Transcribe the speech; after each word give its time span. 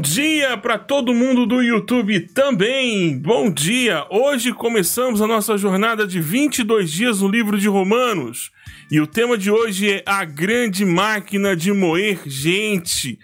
dia 0.00 0.56
para 0.56 0.78
todo 0.78 1.12
mundo 1.12 1.44
do 1.44 1.60
YouTube 1.60 2.20
também. 2.28 3.18
Bom 3.18 3.50
dia. 3.50 4.06
Hoje 4.10 4.50
começamos 4.50 5.20
a 5.20 5.26
nossa 5.26 5.58
jornada 5.58 6.06
de 6.06 6.20
22 6.20 6.90
dias 6.90 7.20
no 7.20 7.28
livro 7.28 7.58
de 7.58 7.68
Romanos. 7.68 8.50
E 8.90 8.98
o 8.98 9.06
tema 9.06 9.36
de 9.36 9.50
hoje 9.50 9.90
é 9.90 10.02
a 10.06 10.24
grande 10.24 10.86
máquina 10.86 11.54
de 11.54 11.70
moer 11.70 12.22
gente. 12.24 13.18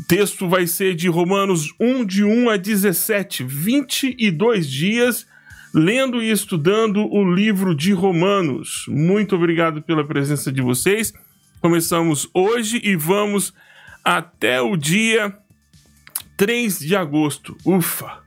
O 0.00 0.06
texto 0.08 0.48
vai 0.48 0.66
ser 0.66 0.96
de 0.96 1.08
Romanos 1.08 1.72
1 1.78 2.04
de 2.04 2.24
1 2.24 2.50
a 2.50 2.56
17, 2.56 3.44
22 3.44 4.68
dias 4.68 5.24
lendo 5.72 6.20
e 6.20 6.30
estudando 6.30 7.06
o 7.06 7.32
livro 7.32 7.76
de 7.76 7.92
Romanos. 7.92 8.86
Muito 8.88 9.36
obrigado 9.36 9.82
pela 9.82 10.04
presença 10.04 10.50
de 10.50 10.60
vocês. 10.60 11.12
Começamos 11.60 12.28
hoje 12.34 12.80
e 12.82 12.96
vamos 12.96 13.54
até 14.02 14.60
o 14.60 14.76
dia 14.76 15.36
3 16.38 16.78
de 16.78 16.94
agosto. 16.94 17.56
Ufa! 17.64 18.22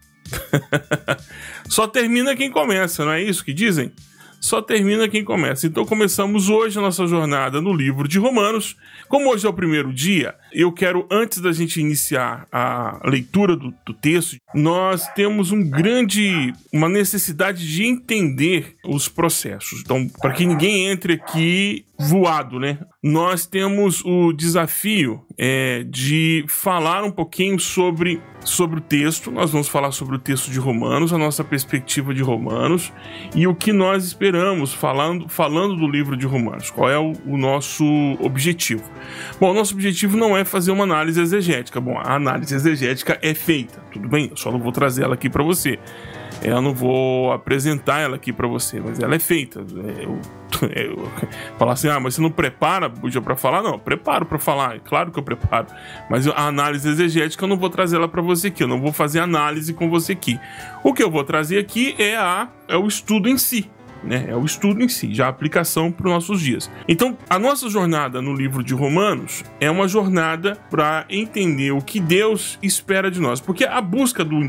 Só 1.69 1.87
termina 1.87 2.35
quem 2.35 2.51
começa, 2.51 3.05
não 3.05 3.13
é 3.13 3.23
isso 3.23 3.43
que 3.43 3.53
dizem? 3.53 3.93
Só 4.39 4.61
termina 4.61 5.07
quem 5.07 5.23
começa. 5.23 5.65
Então 5.65 5.85
começamos 5.85 6.49
hoje 6.49 6.77
a 6.77 6.81
nossa 6.81 7.07
jornada 7.07 7.61
no 7.61 7.73
livro 7.73 8.07
de 8.07 8.19
Romanos. 8.19 8.75
Como 9.07 9.31
hoje 9.31 9.45
é 9.45 9.49
o 9.49 9.53
primeiro 9.53 9.93
dia, 9.93 10.35
eu 10.53 10.71
quero, 10.71 11.07
antes 11.09 11.39
da 11.39 11.51
gente 11.51 11.79
iniciar 11.79 12.47
a 12.51 12.99
leitura 13.05 13.55
do, 13.55 13.73
do 13.85 13.93
texto, 13.93 14.37
nós 14.53 15.07
temos 15.13 15.51
um 15.51 15.63
grande, 15.63 16.53
uma 16.71 16.89
necessidade 16.89 17.67
de 17.67 17.83
entender 17.85 18.75
os 18.85 19.07
processos. 19.07 19.81
Então, 19.81 20.07
para 20.07 20.33
que 20.33 20.45
ninguém 20.45 20.87
entre 20.87 21.13
aqui 21.13 21.85
voado, 22.01 22.59
né? 22.59 22.79
Nós 23.03 23.45
temos 23.45 24.03
o 24.03 24.33
desafio 24.33 25.23
é, 25.37 25.83
de 25.83 26.43
falar 26.47 27.03
um 27.03 27.11
pouquinho 27.11 27.59
sobre, 27.59 28.21
sobre 28.43 28.79
o 28.79 28.81
texto. 28.81 29.31
Nós 29.31 29.51
vamos 29.51 29.67
falar 29.67 29.91
sobre 29.91 30.15
o 30.15 30.19
texto 30.19 30.49
de 30.51 30.59
Romanos, 30.59 31.13
a 31.13 31.17
nossa 31.17 31.43
perspectiva 31.43 32.13
de 32.13 32.21
Romanos 32.21 32.91
e 33.35 33.47
o 33.47 33.55
que 33.55 33.71
nós 33.71 34.03
esperamos 34.03 34.73
falando, 34.73 35.27
falando 35.29 35.75
do 35.75 35.87
livro 35.87 36.17
de 36.17 36.25
Romanos. 36.25 36.69
Qual 36.69 36.89
é 36.89 36.97
o, 36.97 37.13
o 37.25 37.37
nosso 37.37 37.85
objetivo? 38.19 38.83
Bom, 39.39 39.53
nosso 39.53 39.73
objetivo 39.73 40.17
não 40.17 40.35
é 40.35 40.40
fazer 40.45 40.71
uma 40.71 40.83
análise 40.83 41.19
exegética. 41.21 41.79
Bom, 41.79 41.97
a 41.97 42.15
análise 42.15 42.53
exegética 42.53 43.17
é 43.21 43.33
feita, 43.33 43.81
tudo 43.91 44.07
bem? 44.07 44.27
Eu 44.29 44.37
só 44.37 44.51
não 44.51 44.59
vou 44.59 44.71
trazer 44.71 45.03
ela 45.03 45.13
aqui 45.13 45.29
para 45.29 45.43
você. 45.43 45.79
Eu 46.43 46.61
não 46.61 46.73
vou 46.73 47.31
apresentar 47.31 47.99
ela 47.99 48.15
aqui 48.15 48.33
para 48.33 48.47
você, 48.47 48.79
mas 48.79 48.99
ela 48.99 49.13
é 49.13 49.19
feita. 49.19 49.59
É, 49.59 50.05
eu, 50.05 50.19
eu, 50.75 51.11
falar 51.57 51.73
assim, 51.73 51.87
ah, 51.87 51.99
mas 51.99 52.15
você 52.15 52.21
não 52.21 52.31
prepara 52.31 52.89
para 52.89 53.35
falar? 53.35 53.61
Não, 53.61 53.77
preparo 53.77 54.25
para 54.25 54.39
falar, 54.39 54.77
é 54.77 54.79
claro 54.79 55.11
que 55.11 55.19
eu 55.19 55.23
preparo. 55.23 55.67
Mas 56.09 56.27
a 56.27 56.47
análise 56.47 56.87
exegética 56.87 57.43
eu 57.43 57.49
não 57.49 57.57
vou 57.57 57.69
trazer 57.69 57.97
ela 57.97 58.07
para 58.07 58.21
você 58.21 58.47
aqui, 58.47 58.63
eu 58.63 58.67
não 58.67 58.81
vou 58.81 58.91
fazer 58.91 59.19
análise 59.19 59.73
com 59.73 59.89
você 59.89 60.13
aqui. 60.13 60.39
O 60.83 60.93
que 60.93 61.03
eu 61.03 61.11
vou 61.11 61.23
trazer 61.23 61.59
aqui 61.59 61.95
é, 61.99 62.15
a, 62.15 62.47
é 62.67 62.75
o 62.75 62.87
estudo 62.87 63.29
em 63.29 63.37
si 63.37 63.69
né? 64.03 64.25
É 64.27 64.35
o 64.35 64.45
estudo 64.45 64.81
em 64.81 64.89
si, 64.89 65.13
já 65.13 65.25
a 65.25 65.29
aplicação 65.29 65.91
para 65.91 66.07
os 66.07 66.13
nossos 66.13 66.41
dias. 66.41 66.69
Então, 66.87 67.17
a 67.29 67.37
nossa 67.37 67.69
jornada 67.69 68.21
no 68.21 68.33
livro 68.33 68.63
de 68.63 68.73
Romanos 68.73 69.43
é 69.59 69.69
uma 69.69 69.87
jornada 69.87 70.57
para 70.69 71.05
entender 71.09 71.71
o 71.71 71.81
que 71.81 71.99
Deus 71.99 72.57
espera 72.61 73.09
de 73.11 73.19
nós, 73.19 73.39
porque 73.39 73.65
a 73.65 73.81
busca 73.81 74.23
do, 74.23 74.39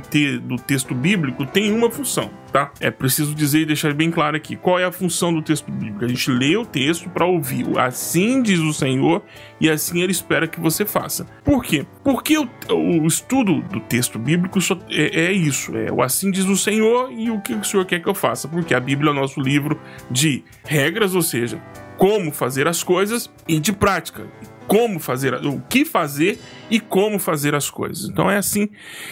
do 0.42 0.56
texto 0.56 0.94
bíblico 0.94 1.46
tem 1.46 1.72
uma 1.72 1.90
função, 1.90 2.30
tá? 2.52 2.70
É 2.80 2.90
preciso 2.90 3.34
dizer 3.34 3.60
e 3.60 3.66
deixar 3.66 3.94
bem 3.94 4.10
claro 4.10 4.36
aqui 4.36 4.54
qual 4.54 4.78
é 4.78 4.84
a 4.84 4.92
função 4.92 5.32
do 5.32 5.40
texto 5.40 5.70
bíblico. 5.72 6.04
A 6.04 6.08
gente 6.08 6.30
lê 6.30 6.56
o 6.56 6.66
texto 6.66 7.08
para 7.08 7.24
ouvir, 7.24 7.66
assim 7.78 8.42
diz 8.42 8.60
o 8.60 8.72
Senhor 8.72 9.22
e 9.60 9.70
assim 9.70 10.02
ele 10.02 10.12
espera 10.12 10.46
que 10.46 10.60
você 10.60 10.84
faça. 10.84 11.26
Por 11.42 11.64
quê? 11.64 11.86
Porque 12.04 12.36
o, 12.36 12.48
o 12.68 13.06
estudo 13.06 13.62
do 13.62 13.80
texto 13.80 14.18
bíblico 14.18 14.58
é, 14.90 15.26
é, 15.26 15.32
isso, 15.32 15.76
é 15.76 15.90
o 15.90 16.02
assim 16.02 16.30
diz 16.30 16.44
o 16.44 16.56
Senhor 16.56 17.10
e 17.10 17.30
o 17.30 17.40
que 17.40 17.54
o 17.54 17.64
Senhor 17.64 17.86
quer 17.86 18.00
que 18.00 18.08
eu 18.08 18.14
faça, 18.14 18.46
porque 18.46 18.74
a 18.74 18.80
Bíblia 18.80 19.10
é 19.10 19.12
o 19.12 19.16
nosso 19.16 19.40
livro 19.40 19.80
de 20.10 20.44
regras, 20.64 21.14
ou 21.14 21.22
seja, 21.22 21.60
como 21.96 22.30
fazer 22.30 22.68
as 22.68 22.82
coisas 22.82 23.30
e 23.48 23.58
de 23.58 23.72
prática, 23.72 24.26
como 24.66 24.98
fazer, 24.98 25.34
o 25.34 25.60
que 25.68 25.84
fazer 25.84 26.38
e 26.70 26.80
como 26.80 27.18
fazer 27.18 27.54
as 27.54 27.70
coisas. 27.70 28.08
Então 28.08 28.30
é 28.30 28.36
assim 28.36 28.68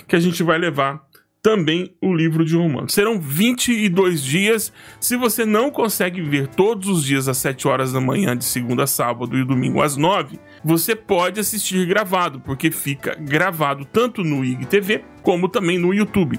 que 0.07 0.15
a 0.15 0.21
gente 0.21 0.43
vai 0.43 0.59
levar 0.59 1.10
também 1.43 1.95
o 2.01 2.15
livro 2.15 2.45
de 2.45 2.57
Romanos. 2.57 2.93
Serão 2.93 3.19
22 3.19 4.23
dias. 4.23 4.73
Se 5.01 5.17
você 5.17 5.45
não 5.45 5.71
consegue 5.71 6.21
ver 6.21 6.47
todos 6.49 6.89
os 6.89 7.05
dias 7.05 7.29
às 7.29 7.39
7 7.39 7.67
horas 7.67 7.93
da 7.93 8.01
manhã, 8.01 8.37
de 8.37 8.45
segunda 8.45 8.85
a 8.85 8.87
sábado 8.87 9.37
e 9.37 9.45
domingo 9.45 9.83
às 9.83 9.97
9, 9.97 10.39
você 10.65 10.95
pode 10.95 11.41
assistir 11.41 11.87
gravado, 11.87 12.41
porque 12.41 12.71
fica 12.71 13.15
gravado 13.15 13.85
tanto 13.85 14.23
no 14.23 14.45
IGTV 14.45 15.05
como 15.23 15.49
também 15.49 15.79
no 15.79 15.95
YouTube. 15.95 16.39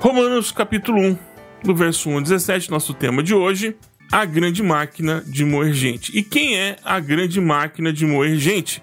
Romanos 0.00 0.50
capítulo 0.50 1.00
1, 1.00 1.18
no 1.64 1.74
verso 1.74 2.10
1 2.10 2.18
a 2.18 2.20
17, 2.22 2.70
nosso 2.70 2.92
tema 2.94 3.22
de 3.22 3.34
hoje, 3.34 3.76
a 4.10 4.24
grande 4.24 4.62
máquina 4.62 5.22
de 5.24 5.44
moer 5.44 5.72
gente. 5.72 6.16
E 6.16 6.22
quem 6.22 6.58
é 6.58 6.76
a 6.84 6.98
grande 6.98 7.40
máquina 7.40 7.92
de 7.92 8.04
moer 8.04 8.36
gente? 8.36 8.82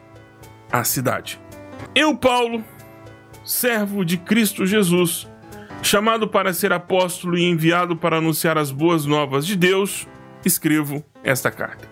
A 0.71 0.83
cidade. 0.83 1.39
Eu, 1.93 2.15
Paulo, 2.15 2.63
servo 3.43 4.05
de 4.05 4.17
Cristo 4.17 4.65
Jesus, 4.65 5.27
chamado 5.81 6.27
para 6.27 6.53
ser 6.53 6.71
apóstolo 6.73 7.37
e 7.37 7.43
enviado 7.43 7.95
para 7.95 8.17
anunciar 8.17 8.57
as 8.57 8.71
boas 8.71 9.05
novas 9.05 9.45
de 9.45 9.55
Deus, 9.55 10.07
escrevo 10.45 11.03
esta 11.23 11.51
carta. 11.51 11.87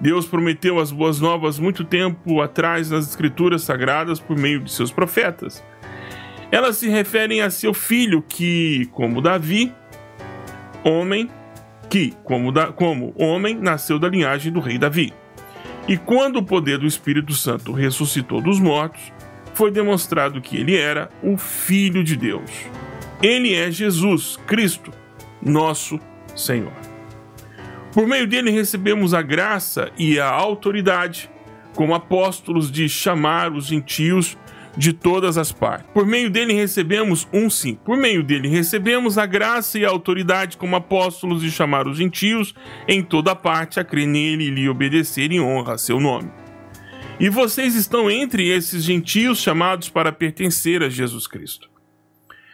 Deus 0.00 0.26
prometeu 0.26 0.78
as 0.78 0.92
boas 0.92 1.20
novas 1.20 1.58
muito 1.58 1.84
tempo 1.84 2.42
atrás 2.42 2.90
nas 2.90 3.08
Escrituras 3.08 3.62
Sagradas 3.62 4.20
por 4.20 4.36
meio 4.36 4.60
de 4.60 4.70
seus 4.70 4.92
profetas. 4.92 5.64
Elas 6.50 6.76
se 6.76 6.88
referem 6.88 7.40
a 7.40 7.50
seu 7.50 7.72
filho 7.72 8.22
que, 8.22 8.86
como 8.92 9.22
Davi, 9.22 9.72
homem, 10.84 11.30
que, 11.88 12.12
como, 12.22 12.52
da, 12.52 12.66
como 12.66 13.14
homem, 13.16 13.54
nasceu 13.54 13.98
da 13.98 14.08
linhagem 14.08 14.52
do 14.52 14.60
rei 14.60 14.76
Davi. 14.76 15.12
E 15.86 15.96
quando 15.96 16.36
o 16.36 16.42
poder 16.42 16.78
do 16.78 16.86
Espírito 16.86 17.32
Santo 17.32 17.72
ressuscitou 17.72 18.40
dos 18.40 18.58
mortos, 18.58 19.12
foi 19.54 19.70
demonstrado 19.70 20.40
que 20.40 20.56
ele 20.56 20.76
era 20.76 21.08
o 21.22 21.36
Filho 21.36 22.04
de 22.04 22.16
Deus. 22.16 22.50
Ele 23.22 23.54
é 23.54 23.70
Jesus 23.70 24.36
Cristo, 24.46 24.90
nosso 25.40 25.98
Senhor. 26.36 26.72
Por 27.92 28.06
meio 28.06 28.26
dele 28.26 28.50
recebemos 28.50 29.14
a 29.14 29.22
graça 29.22 29.90
e 29.96 30.18
a 30.18 30.28
autoridade, 30.28 31.30
como 31.74 31.94
apóstolos, 31.94 32.70
de 32.70 32.88
chamar 32.88 33.52
os 33.52 33.66
gentios 33.66 34.36
de 34.76 34.92
todas 34.92 35.38
as 35.38 35.52
partes. 35.52 35.86
Por 35.94 36.04
meio 36.04 36.28
dele 36.28 36.52
recebemos 36.52 37.28
um 37.32 37.48
sim. 37.48 37.78
Por 37.84 37.96
meio 37.96 38.24
dele 38.24 38.48
recebemos 38.48 39.16
a 39.16 39.24
graça 39.24 39.78
e 39.78 39.84
a 39.84 39.88
autoridade 39.88 40.56
como 40.56 40.74
apóstolos 40.74 41.40
de 41.42 41.50
chamar 41.50 41.86
os 41.86 41.98
gentios 41.98 42.54
em 42.88 43.02
toda 43.02 43.36
parte 43.36 43.78
a 43.78 43.84
crer 43.84 44.06
nele 44.06 44.48
e 44.48 44.50
lhe 44.50 44.68
obedecer 44.68 45.30
em 45.30 45.40
honra 45.40 45.74
a 45.74 45.78
seu 45.78 46.00
nome. 46.00 46.43
E 47.18 47.28
vocês 47.28 47.76
estão 47.76 48.10
entre 48.10 48.48
esses 48.48 48.82
gentios 48.82 49.38
chamados 49.38 49.88
para 49.88 50.10
pertencer 50.10 50.82
a 50.82 50.88
Jesus 50.88 51.28
Cristo. 51.28 51.70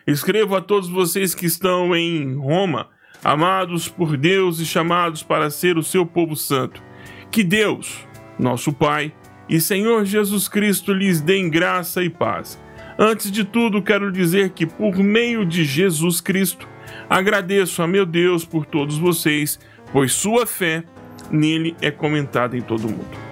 Escrevo 0.06 0.54
a 0.54 0.60
todos 0.60 0.88
vocês 0.88 1.34
que 1.34 1.47
estão 1.47 1.97
em 1.97 2.37
Roma, 2.37 2.88
amados 3.25 3.88
por 3.88 4.19
Deus 4.19 4.60
e 4.60 4.66
chamados 4.66 5.22
para 5.22 5.49
ser 5.49 5.78
o 5.78 5.82
seu 5.82 6.04
povo 6.04 6.37
santo. 6.37 6.82
Que 7.31 7.43
Deus, 7.43 8.06
nosso 8.38 8.70
Pai, 8.70 9.15
e 9.49 9.60
Senhor 9.60 10.04
Jesus 10.04 10.47
Cristo 10.47 10.93
lhes 10.93 11.22
deem 11.22 11.49
graça 11.49 12.04
e 12.04 12.10
paz. 12.10 12.60
Antes 12.99 13.31
de 13.31 13.44
tudo, 13.44 13.82
quero 13.82 14.12
dizer 14.12 14.50
que, 14.50 14.66
por 14.66 14.97
meio 14.99 15.47
de 15.47 15.65
Jesus 15.65 16.20
Cristo, 16.20 16.69
agradeço 17.09 17.82
a 17.82 17.87
meu 17.87 18.04
Deus 18.04 18.44
por 18.44 18.66
todos 18.66 18.99
vocês, 18.99 19.58
pois 19.90 20.12
sua 20.12 20.44
fé 20.44 20.85
nele 21.31 21.75
é 21.81 21.90
comentada 21.90 22.58
em 22.58 22.61
todo 22.61 22.87
o 22.87 22.90
mundo 22.90 23.30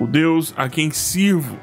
o 0.00 0.06
Deus 0.06 0.54
a 0.56 0.68
quem 0.68 0.90
sirvo 0.90 1.58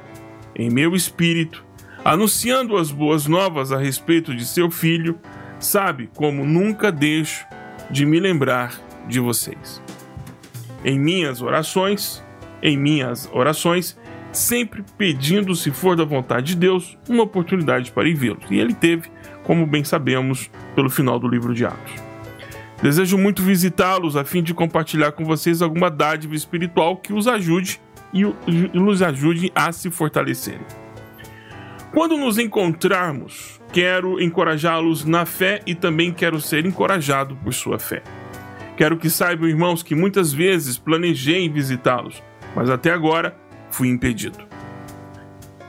em 0.55 0.69
meu 0.69 0.95
espírito, 0.95 1.63
anunciando 2.03 2.77
as 2.77 2.91
boas 2.91 3.27
novas 3.27 3.71
a 3.71 3.77
respeito 3.77 4.35
de 4.35 4.45
seu 4.45 4.69
filho, 4.69 5.19
sabe 5.59 6.09
como 6.15 6.45
nunca 6.45 6.91
deixo 6.91 7.45
de 7.89 8.05
me 8.05 8.19
lembrar 8.19 8.73
de 9.07 9.19
vocês. 9.19 9.81
Em 10.83 10.99
minhas 10.99 11.41
orações, 11.41 12.23
em 12.61 12.77
minhas 12.77 13.29
orações, 13.33 13.97
sempre 14.31 14.83
pedindo, 14.97 15.55
se 15.55 15.71
for 15.71 15.95
da 15.95 16.03
vontade 16.03 16.47
de 16.47 16.55
Deus, 16.55 16.97
uma 17.09 17.23
oportunidade 17.23 17.91
para 17.91 18.07
ir 18.07 18.13
vê-los. 18.13 18.45
E 18.49 18.59
ele 18.59 18.73
teve, 18.73 19.09
como 19.43 19.65
bem 19.65 19.83
sabemos, 19.83 20.49
pelo 20.75 20.89
final 20.89 21.17
do 21.17 21.27
livro 21.27 21.53
de 21.53 21.65
Atos. 21.65 21.93
Desejo 22.81 23.17
muito 23.17 23.41
visitá-los 23.41 24.15
a 24.15 24.23
fim 24.23 24.43
de 24.43 24.53
compartilhar 24.53 25.13
com 25.13 25.23
vocês 25.23 25.61
alguma 25.61 25.89
dádiva 25.89 26.35
espiritual 26.35 26.97
que 26.97 27.13
os 27.13 27.27
ajude 27.27 27.79
e 28.15 28.23
nos 28.73 29.01
ajude 29.01 29.51
a 29.53 29.71
se 29.71 29.91
fortalecerem. 29.91 30.65
Quando 31.91 32.17
nos 32.17 32.37
encontrarmos, 32.37 33.61
quero 33.71 34.21
encorajá-los 34.21 35.05
na 35.05 35.25
fé 35.25 35.61
e 35.65 35.75
também 35.75 36.11
quero 36.11 36.39
ser 36.39 36.65
encorajado 36.65 37.35
por 37.37 37.53
sua 37.53 37.77
fé. 37.77 38.01
Quero 38.77 38.97
que 38.97 39.09
saibam, 39.09 39.47
irmãos, 39.47 39.83
que 39.83 39.95
muitas 39.95 40.33
vezes 40.33 40.77
planejei 40.77 41.47
visitá-los, 41.47 42.21
mas 42.55 42.69
até 42.69 42.91
agora 42.91 43.37
fui 43.69 43.87
impedido. 43.87 44.37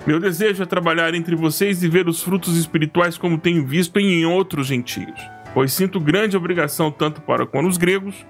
Meu 0.07 0.21
desejo 0.21 0.63
é 0.63 0.67
trabalhar 0.67 1.15
entre 1.15 1.35
vocês 1.35 1.83
e 1.83 1.89
ver 1.89 2.09
os 2.09 2.23
frutos 2.23 2.57
espirituais 2.57 3.19
como 3.19 3.39
tenho 3.39 3.67
visto 3.67 3.99
em 3.99 4.25
outros 4.25 4.69
gentios, 4.69 5.21
pois 5.53 5.73
sinto 5.73 5.99
grande 5.99 6.37
obrigação 6.37 6.91
tanto 6.93 7.21
para 7.21 7.47
com 7.47 7.67
os 7.67 7.77
gregos, 7.77 8.27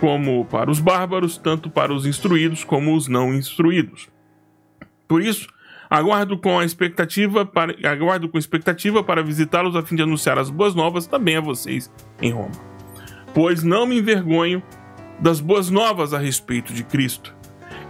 como 0.00 0.44
para 0.44 0.70
os 0.70 0.80
bárbaros, 0.80 1.36
tanto 1.36 1.68
para 1.70 1.92
os 1.92 2.06
instruídos 2.06 2.64
como 2.64 2.94
os 2.94 3.08
não 3.08 3.34
instruídos. 3.34 4.08
Por 5.06 5.22
isso, 5.22 5.48
aguardo 5.88 6.38
com 6.38 6.58
a 6.58 6.64
expectativa 6.64 7.44
para 7.44 7.74
aguardo 7.90 8.28
com 8.28 8.38
expectativa 8.38 9.02
para 9.02 9.22
visitá-los 9.22 9.74
a 9.74 9.82
fim 9.82 9.96
de 9.96 10.02
anunciar 10.02 10.38
as 10.38 10.50
boas 10.50 10.74
novas 10.74 11.06
também 11.06 11.36
a 11.36 11.40
vocês 11.40 11.90
em 12.20 12.30
Roma. 12.30 12.52
Pois 13.34 13.62
não 13.62 13.86
me 13.86 13.98
envergonho 13.98 14.62
das 15.18 15.40
boas 15.40 15.70
novas 15.70 16.14
a 16.14 16.18
respeito 16.18 16.72
de 16.72 16.84
Cristo 16.84 17.38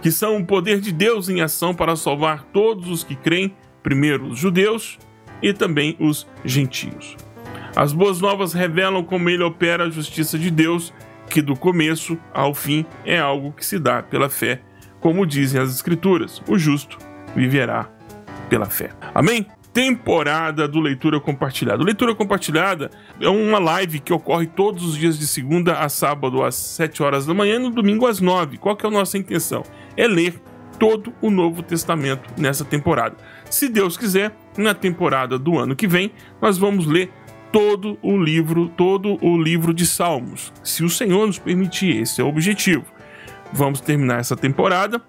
que 0.01 0.11
são 0.11 0.37
o 0.37 0.45
poder 0.45 0.79
de 0.79 0.91
Deus 0.91 1.29
em 1.29 1.41
ação 1.41 1.73
para 1.73 1.95
salvar 1.95 2.43
todos 2.53 2.89
os 2.89 3.03
que 3.03 3.15
creem, 3.15 3.53
primeiro 3.83 4.27
os 4.27 4.39
judeus 4.39 4.97
e 5.41 5.53
também 5.53 5.95
os 5.99 6.27
gentios. 6.43 7.17
As 7.75 7.93
boas 7.93 8.19
novas 8.19 8.53
revelam 8.53 9.03
como 9.03 9.29
ele 9.29 9.43
opera 9.43 9.85
a 9.85 9.89
justiça 9.89 10.37
de 10.37 10.49
Deus, 10.49 10.93
que 11.29 11.41
do 11.41 11.55
começo 11.55 12.17
ao 12.33 12.53
fim 12.53 12.85
é 13.05 13.19
algo 13.19 13.51
que 13.51 13.65
se 13.65 13.77
dá 13.77 14.01
pela 14.01 14.29
fé, 14.29 14.61
como 14.99 15.25
dizem 15.25 15.61
as 15.61 15.69
Escrituras: 15.69 16.41
o 16.47 16.57
justo 16.57 16.97
viverá 17.35 17.89
pela 18.49 18.65
fé. 18.65 18.89
Amém? 19.13 19.45
temporada 19.71 20.67
do 20.67 20.79
Leitura 20.79 21.19
Compartilhada. 21.19 21.83
Leitura 21.83 22.15
Compartilhada 22.15 22.89
é 23.21 23.29
uma 23.29 23.59
live 23.59 23.99
que 23.99 24.11
ocorre 24.11 24.47
todos 24.47 24.83
os 24.83 24.97
dias 24.97 25.17
de 25.17 25.27
segunda 25.27 25.79
a 25.79 25.87
sábado 25.87 26.43
às 26.43 26.55
7 26.55 27.03
horas 27.03 27.25
da 27.25 27.33
manhã 27.33 27.55
e 27.55 27.59
no 27.59 27.69
domingo 27.69 28.07
às 28.07 28.19
9. 28.19 28.57
Qual 28.57 28.75
que 28.75 28.85
é 28.85 28.89
a 28.89 28.91
nossa 28.91 29.17
intenção? 29.17 29.63
É 29.95 30.07
ler 30.07 30.41
todo 30.79 31.13
o 31.21 31.29
Novo 31.29 31.61
Testamento 31.61 32.29
nessa 32.37 32.65
temporada. 32.65 33.15
Se 33.49 33.69
Deus 33.69 33.95
quiser, 33.95 34.35
na 34.57 34.73
temporada 34.73 35.37
do 35.37 35.59
ano 35.59 35.75
que 35.75 35.87
vem, 35.87 36.11
nós 36.41 36.57
vamos 36.57 36.85
ler 36.85 37.11
todo 37.51 37.97
o 38.01 38.17
livro, 38.17 38.69
todo 38.69 39.17
o 39.25 39.41
livro 39.41 39.73
de 39.73 39.85
Salmos. 39.85 40.53
Se 40.63 40.83
o 40.83 40.89
Senhor 40.89 41.25
nos 41.27 41.39
permitir, 41.39 42.01
esse 42.01 42.21
é 42.21 42.23
o 42.23 42.27
objetivo. 42.27 42.85
Vamos 43.51 43.81
terminar 43.81 44.19
essa 44.19 44.35
temporada 44.35 45.01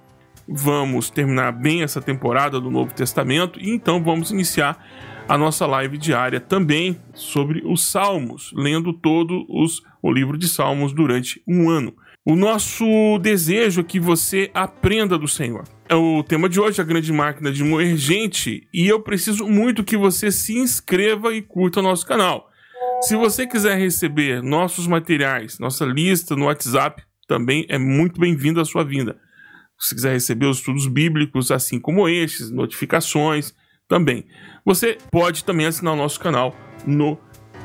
vamos 0.51 1.11
terminar 1.11 1.53
bem 1.53 1.83
essa 1.83 2.03
temporada 2.03 2.61
do 2.61 2.71
Novo 2.71 2.93
Testamento 2.93 3.61
e 3.61 3.71
então 3.71 4.03
vamos 4.03 4.33
iniciar 4.33 4.85
a 5.29 5.39
nossa 5.39 5.65
live 5.65 5.97
diária 5.97 6.41
também 6.41 7.01
sobre 7.15 7.63
os 7.65 7.87
Salmos, 7.87 8.53
lendo 8.53 8.93
todo 8.93 9.47
os, 9.49 9.81
o 10.03 10.11
livro 10.11 10.37
de 10.37 10.49
Salmos 10.49 10.93
durante 10.93 11.41
um 11.47 11.71
ano. 11.71 11.95
O 12.25 12.37
nosso 12.37 13.19
desejo 13.19 13.81
é 13.81 13.85
que 13.85 13.99
você 13.99 14.51
aprenda 14.53 15.17
do 15.17 15.27
Senhor. 15.27 15.65
É 15.89 15.95
o 15.95 16.23
tema 16.23 16.51
de 16.51 16.61
hoje, 16.61 16.79
a 16.79 16.85
grande 16.85 17.11
máquina 17.11 17.51
de 17.51 17.65
moer 17.65 17.97
gente, 17.97 18.69
e 18.75 18.87
eu 18.87 19.01
preciso 19.01 19.49
muito 19.49 19.83
que 19.83 19.97
você 19.97 20.31
se 20.31 20.59
inscreva 20.59 21.33
e 21.35 21.41
curta 21.41 21.81
nosso 21.81 22.07
canal. 22.07 22.47
Se 23.01 23.17
você 23.17 23.47
quiser 23.47 23.79
receber 23.79 24.43
nossos 24.43 24.87
materiais, 24.87 25.59
nossa 25.59 25.87
lista 25.87 26.37
no 26.37 26.45
WhatsApp, 26.45 27.03
também 27.27 27.65
é 27.71 27.79
muito 27.79 28.21
bem-vinda 28.21 28.61
a 28.61 28.67
sua 28.67 28.85
vinda. 28.85 29.17
Se 29.79 29.95
quiser 29.95 30.13
receber 30.13 30.45
os 30.45 30.59
estudos 30.59 30.87
bíblicos, 30.87 31.51
assim 31.51 31.81
como 31.81 32.07
estes, 32.07 32.51
notificações 32.51 33.55
também. 33.89 34.27
Você 34.63 34.99
pode 35.11 35.43
também 35.43 35.65
assinar 35.65 35.95
o 35.95 35.97
nosso 35.97 36.21
canal 36.21 36.55
no 36.87 37.19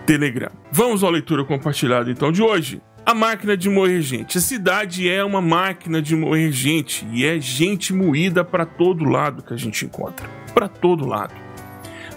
Telegram. 0.06 0.52
Vamos 0.72 1.04
à 1.04 1.10
leitura 1.10 1.44
compartilhada 1.44 2.10
então 2.10 2.32
de 2.32 2.42
hoje. 2.42 2.82
A 3.06 3.14
máquina 3.14 3.56
de 3.56 3.70
moer 3.70 4.02
gente. 4.02 4.40
A 4.40 4.42
cidade 4.42 5.08
é 5.08 5.24
uma 5.24 5.40
máquina 5.40 6.02
de 6.02 6.16
moer 6.16 6.52
gente 6.52 7.08
e 7.12 7.24
é 7.24 7.40
gente 7.40 7.94
moída 7.94 8.44
para 8.44 8.66
todo 8.66 9.06
lado 9.06 9.44
que 9.44 9.54
a 9.54 9.58
gente 9.58 9.86
encontra. 9.86 10.28
Para 10.56 10.68
todo 10.68 11.06
lado. 11.06 11.36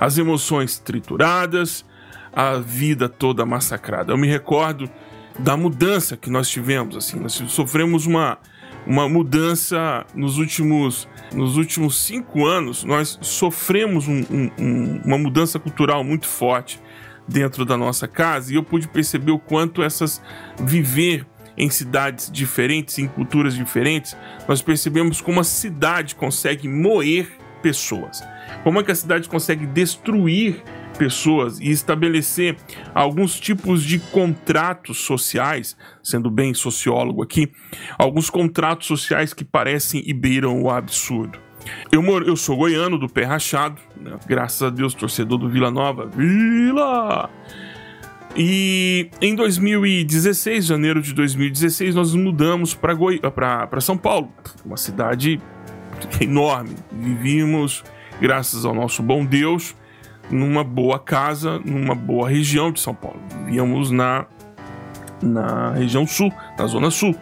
As 0.01 0.17
emoções 0.17 0.79
trituradas, 0.79 1.85
a 2.33 2.55
vida 2.55 3.07
toda 3.07 3.45
massacrada. 3.45 4.15
Eu 4.15 4.17
me 4.17 4.27
recordo 4.27 4.89
da 5.39 5.59
mudança 5.59 6.17
que 6.17 6.31
nós 6.31 6.49
tivemos, 6.49 6.97
assim, 6.97 7.21
nós 7.21 7.35
sofremos 7.49 8.07
uma 8.07 8.39
uma 8.87 9.07
mudança 9.07 10.07
nos 10.15 10.39
últimos, 10.39 11.07
nos 11.35 11.59
últimos 11.59 11.99
cinco 11.99 12.47
anos. 12.47 12.85
Nós 12.85 13.19
sofremos 13.21 14.09
um, 14.09 14.25
um, 14.31 15.01
uma 15.05 15.19
mudança 15.19 15.59
cultural 15.59 16.03
muito 16.03 16.27
forte 16.27 16.81
dentro 17.29 17.65
da 17.65 17.77
nossa 17.77 18.09
casa 18.09 18.53
e 18.53 18.57
eu 18.57 18.63
pude 18.63 18.89
perceber 18.89 19.33
o 19.33 19.39
quanto 19.39 19.83
essas 19.83 20.23
viver 20.59 21.27
em 21.57 21.69
cidades 21.69 22.31
diferentes, 22.31 22.99
em 22.99 23.09
culturas 23.09 23.55
diferentes, 23.55 24.17
nós 24.47 24.63
percebemos 24.63 25.21
como 25.21 25.41
a 25.41 25.45
cidade 25.45 26.15
consegue 26.15 26.69
moer 26.69 27.29
pessoas. 27.61 28.23
Como 28.63 28.79
é 28.79 28.85
que 28.85 28.93
a 28.93 28.95
cidade 28.95 29.29
consegue 29.29 29.67
destruir 29.67 30.63
pessoas 30.97 31.61
e 31.61 31.71
estabelecer 31.71 32.57
alguns 32.95 33.39
tipos 33.39 33.83
de 33.83 33.99
contratos 33.99 34.99
sociais, 34.99 35.77
sendo 36.03 36.31
bem 36.31 36.55
sociólogo 36.55 37.23
aqui, 37.23 37.51
alguns 37.99 38.31
contratos 38.31 38.87
sociais 38.87 39.33
que 39.33 39.45
parecem 39.45 40.03
e 40.07 40.13
beiram 40.13 40.63
o 40.63 40.71
absurdo. 40.71 41.48
Eu, 41.91 42.03
moro, 42.03 42.27
eu 42.27 42.37
sou 42.37 42.57
goiano 42.57 42.99
do 42.99 43.09
pé 43.09 43.25
rachado, 43.25 43.81
né? 43.97 44.13
graças 44.27 44.63
a 44.63 44.71
Deus, 44.71 44.95
torcedor 44.95 45.39
do 45.39 45.49
Vila 45.49 45.71
Nova. 45.71 46.07
Vila! 46.07 47.31
E 48.37 49.11
em 49.21 49.35
2016, 49.35 50.67
janeiro 50.67 51.03
de 51.03 51.13
2016, 51.13 51.95
nós 51.95 52.15
mudamos 52.15 52.75
para 52.75 52.95
Goi 52.95 53.21
São 53.81 53.97
Paulo, 53.97 54.33
uma 54.65 54.77
cidade 54.77 55.41
enorme. 56.21 56.77
Vivíamos, 56.93 57.83
graças 58.21 58.65
ao 58.65 58.75
nosso 58.75 59.03
bom 59.03 59.25
Deus, 59.25 59.75
numa 60.31 60.63
boa 60.63 60.99
casa, 60.99 61.59
numa 61.65 61.95
boa 61.95 62.29
região 62.29 62.71
de 62.71 62.81
São 62.81 62.95
Paulo. 62.95 63.21
Vivíamos 63.45 63.91
na, 63.91 64.27
na 65.23 65.73
região 65.73 66.07
sul, 66.07 66.33
na 66.57 66.67
zona 66.67 66.91
sul. 66.91 67.15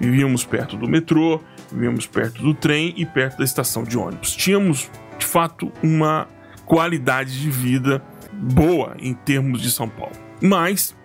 Vivíamos 0.00 0.44
perto 0.44 0.76
do 0.76 0.88
metrô, 0.88 1.40
vivíamos 1.74 2.06
perto 2.06 2.40
do 2.40 2.54
trem 2.54 2.94
e 2.96 3.04
perto 3.04 3.38
da 3.38 3.44
estação 3.44 3.82
de 3.82 3.98
ônibus. 3.98 4.34
Tínhamos, 4.34 4.90
de 5.18 5.26
fato, 5.26 5.70
uma 5.82 6.28
qualidade 6.64 7.40
de 7.40 7.50
vida 7.50 8.02
boa 8.32 8.96
em 8.98 9.12
termos 9.12 9.60
de 9.60 9.70
São 9.70 9.88
Paulo. 9.88 10.14
Mas 10.40 10.96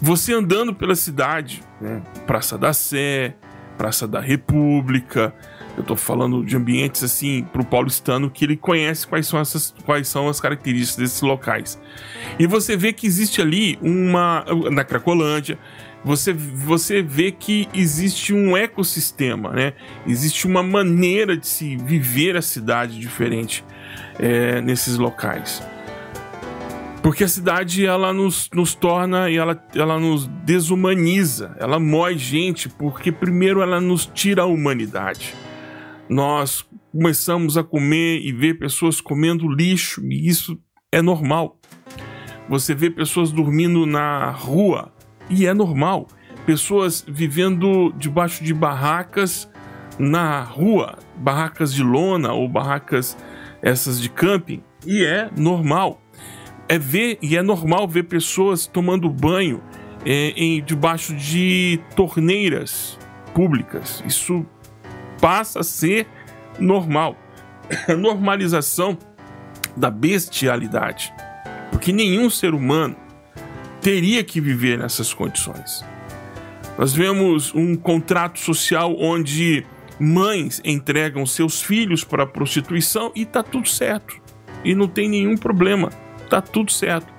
você 0.00 0.34
andando 0.34 0.74
pela 0.74 0.94
cidade, 0.94 1.62
né, 1.80 2.02
Praça 2.26 2.58
da 2.58 2.72
Sé, 2.72 3.36
Praça 3.78 4.06
da 4.06 4.20
República, 4.20 5.34
eu 5.76 5.80
estou 5.80 5.96
falando 5.96 6.44
de 6.44 6.56
ambientes 6.56 7.02
assim 7.02 7.42
para 7.42 7.60
o 7.60 7.64
paulistano 7.64 8.30
que 8.30 8.44
ele 8.44 8.56
conhece 8.56 9.06
quais 9.06 9.26
são 9.26 9.40
essas 9.40 9.74
quais 9.84 10.06
são 10.06 10.28
as 10.28 10.40
características 10.40 10.96
desses 10.96 11.20
locais. 11.22 11.80
E 12.38 12.46
você 12.46 12.76
vê 12.76 12.92
que 12.92 13.06
existe 13.06 13.40
ali 13.40 13.76
uma 13.82 14.44
na 14.70 14.84
Cracolândia, 14.84 15.58
você, 16.04 16.32
você 16.32 17.02
vê 17.02 17.32
que 17.32 17.68
existe 17.72 18.32
um 18.32 18.56
ecossistema, 18.56 19.50
né? 19.50 19.72
Existe 20.06 20.46
uma 20.46 20.62
maneira 20.62 21.36
de 21.36 21.46
se 21.46 21.76
viver 21.76 22.36
a 22.36 22.42
cidade 22.42 22.98
diferente 22.98 23.64
é, 24.18 24.60
nesses 24.60 24.98
locais. 24.98 25.62
Porque 27.02 27.24
a 27.24 27.28
cidade 27.28 27.84
ela 27.84 28.12
nos, 28.12 28.48
nos 28.52 28.74
torna 28.74 29.30
e 29.30 29.36
ela, 29.36 29.62
ela 29.74 29.98
nos 29.98 30.26
desumaniza, 30.26 31.54
ela 31.58 31.78
mói 31.78 32.16
gente, 32.16 32.68
porque 32.68 33.12
primeiro 33.12 33.60
ela 33.60 33.80
nos 33.80 34.06
tira 34.06 34.42
a 34.42 34.46
humanidade 34.46 35.34
nós 36.08 36.64
começamos 36.92 37.56
a 37.56 37.64
comer 37.64 38.20
e 38.20 38.32
ver 38.32 38.58
pessoas 38.58 39.00
comendo 39.00 39.48
lixo, 39.48 40.04
e 40.06 40.28
isso 40.28 40.58
é 40.92 41.02
normal. 41.02 41.58
Você 42.48 42.74
vê 42.74 42.90
pessoas 42.90 43.32
dormindo 43.32 43.86
na 43.86 44.30
rua, 44.30 44.92
e 45.28 45.46
é 45.46 45.54
normal. 45.54 46.08
Pessoas 46.46 47.04
vivendo 47.06 47.92
debaixo 47.96 48.44
de 48.44 48.52
barracas 48.52 49.48
na 49.98 50.42
rua, 50.42 50.98
barracas 51.16 51.72
de 51.72 51.82
lona 51.82 52.32
ou 52.32 52.48
barracas 52.48 53.16
essas 53.62 54.00
de 54.00 54.10
camping, 54.10 54.62
e 54.86 55.04
é 55.04 55.30
normal. 55.36 56.00
É 56.68 56.78
ver 56.78 57.18
e 57.22 57.36
é 57.36 57.42
normal 57.42 57.86
ver 57.88 58.04
pessoas 58.04 58.66
tomando 58.66 59.08
banho 59.08 59.62
é, 60.04 60.30
em 60.36 60.62
debaixo 60.62 61.14
de 61.14 61.80
torneiras 61.96 62.98
públicas. 63.34 64.02
Isso 64.06 64.44
passa 65.20 65.60
a 65.60 65.64
ser 65.64 66.06
normal. 66.58 67.16
A 67.88 67.94
normalização 67.96 68.98
da 69.76 69.90
bestialidade. 69.90 71.12
Porque 71.70 71.92
nenhum 71.92 72.30
ser 72.30 72.54
humano 72.54 72.96
teria 73.84 74.24
que 74.24 74.40
viver 74.40 74.78
nessas 74.78 75.12
condições. 75.12 75.84
Nós 76.78 76.94
vemos 76.94 77.54
um 77.54 77.76
contrato 77.76 78.40
social 78.40 78.96
onde 78.98 79.62
mães 80.00 80.58
entregam 80.64 81.26
seus 81.26 81.60
filhos 81.60 82.02
para 82.02 82.22
a 82.22 82.26
prostituição 82.26 83.12
e 83.14 83.26
tá 83.26 83.42
tudo 83.42 83.68
certo. 83.68 84.18
E 84.64 84.74
não 84.74 84.88
tem 84.88 85.06
nenhum 85.06 85.36
problema. 85.36 85.90
Tá 86.30 86.40
tudo 86.40 86.72
certo. 86.72 87.12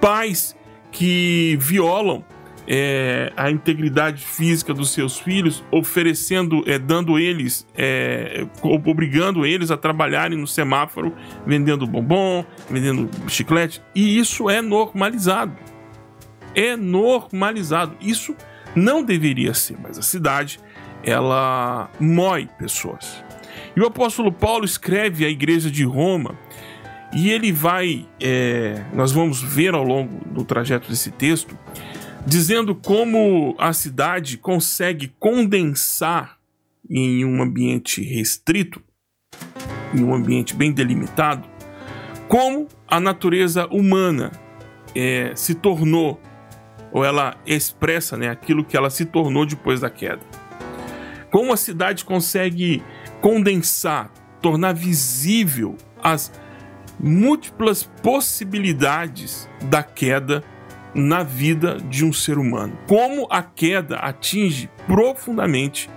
Pais 0.00 0.56
que 0.92 1.58
violam 1.60 2.24
é, 2.64 3.32
a 3.36 3.50
integridade 3.50 4.24
física 4.24 4.72
dos 4.72 4.92
seus 4.92 5.18
filhos, 5.18 5.64
oferecendo, 5.68 6.62
é, 6.64 6.78
dando 6.78 7.18
eles, 7.18 7.66
é, 7.76 8.46
obrigando 8.62 9.44
eles 9.44 9.72
a 9.72 9.76
trabalharem 9.76 10.38
no 10.38 10.46
semáforo, 10.46 11.12
vendendo 11.44 11.88
bombom, 11.88 12.44
vendendo 12.70 13.10
chiclete, 13.28 13.82
e 13.96 14.16
isso 14.16 14.48
é 14.48 14.62
normalizado. 14.62 15.73
É 16.54 16.76
normalizado. 16.76 17.96
Isso 18.00 18.36
não 18.74 19.02
deveria 19.02 19.54
ser, 19.54 19.76
mas 19.80 19.98
a 19.98 20.02
cidade 20.02 20.58
ela 21.02 21.90
mói 22.00 22.48
pessoas. 22.58 23.22
E 23.76 23.80
o 23.80 23.86
apóstolo 23.86 24.32
Paulo 24.32 24.64
escreve 24.64 25.24
à 25.24 25.28
igreja 25.28 25.70
de 25.70 25.84
Roma 25.84 26.38
e 27.14 27.30
ele 27.30 27.52
vai, 27.52 28.06
é, 28.20 28.84
nós 28.92 29.12
vamos 29.12 29.40
ver 29.40 29.74
ao 29.74 29.84
longo 29.84 30.24
do 30.28 30.44
trajeto 30.44 30.88
desse 30.88 31.10
texto, 31.10 31.56
dizendo 32.26 32.74
como 32.74 33.54
a 33.58 33.72
cidade 33.72 34.36
consegue 34.36 35.12
condensar 35.18 36.38
em 36.90 37.24
um 37.24 37.40
ambiente 37.40 38.02
restrito, 38.02 38.82
em 39.94 40.02
um 40.02 40.12
ambiente 40.12 40.54
bem 40.54 40.72
delimitado, 40.72 41.48
como 42.28 42.66
a 42.88 42.98
natureza 42.98 43.66
humana 43.68 44.32
é, 44.94 45.32
se 45.36 45.54
tornou, 45.54 46.20
ou 46.94 47.04
ela 47.04 47.36
expressa 47.44 48.16
né, 48.16 48.30
aquilo 48.30 48.64
que 48.64 48.76
ela 48.76 48.88
se 48.88 49.04
tornou 49.04 49.44
depois 49.44 49.80
da 49.80 49.90
queda. 49.90 50.20
Como 51.28 51.52
a 51.52 51.56
cidade 51.56 52.04
consegue 52.04 52.80
condensar, 53.20 54.12
tornar 54.40 54.72
visível 54.72 55.76
as 56.00 56.32
múltiplas 57.00 57.82
possibilidades 58.00 59.50
da 59.64 59.82
queda 59.82 60.44
na 60.94 61.24
vida 61.24 61.78
de 61.78 62.04
um 62.04 62.12
ser 62.12 62.38
humano. 62.38 62.78
Como 62.86 63.26
a 63.28 63.42
queda 63.42 63.96
atinge 63.96 64.70
profundamente 64.86 65.90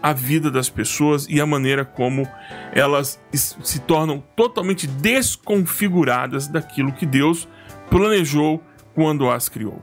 a 0.00 0.12
vida 0.12 0.48
das 0.48 0.70
pessoas 0.70 1.26
e 1.28 1.40
a 1.40 1.46
maneira 1.46 1.84
como 1.84 2.26
elas 2.72 3.20
se 3.32 3.80
tornam 3.80 4.22
totalmente 4.36 4.86
desconfiguradas 4.86 6.46
daquilo 6.46 6.92
que 6.92 7.04
Deus 7.04 7.48
planejou 7.90 8.62
quando 8.94 9.28
as 9.28 9.48
criou. 9.48 9.82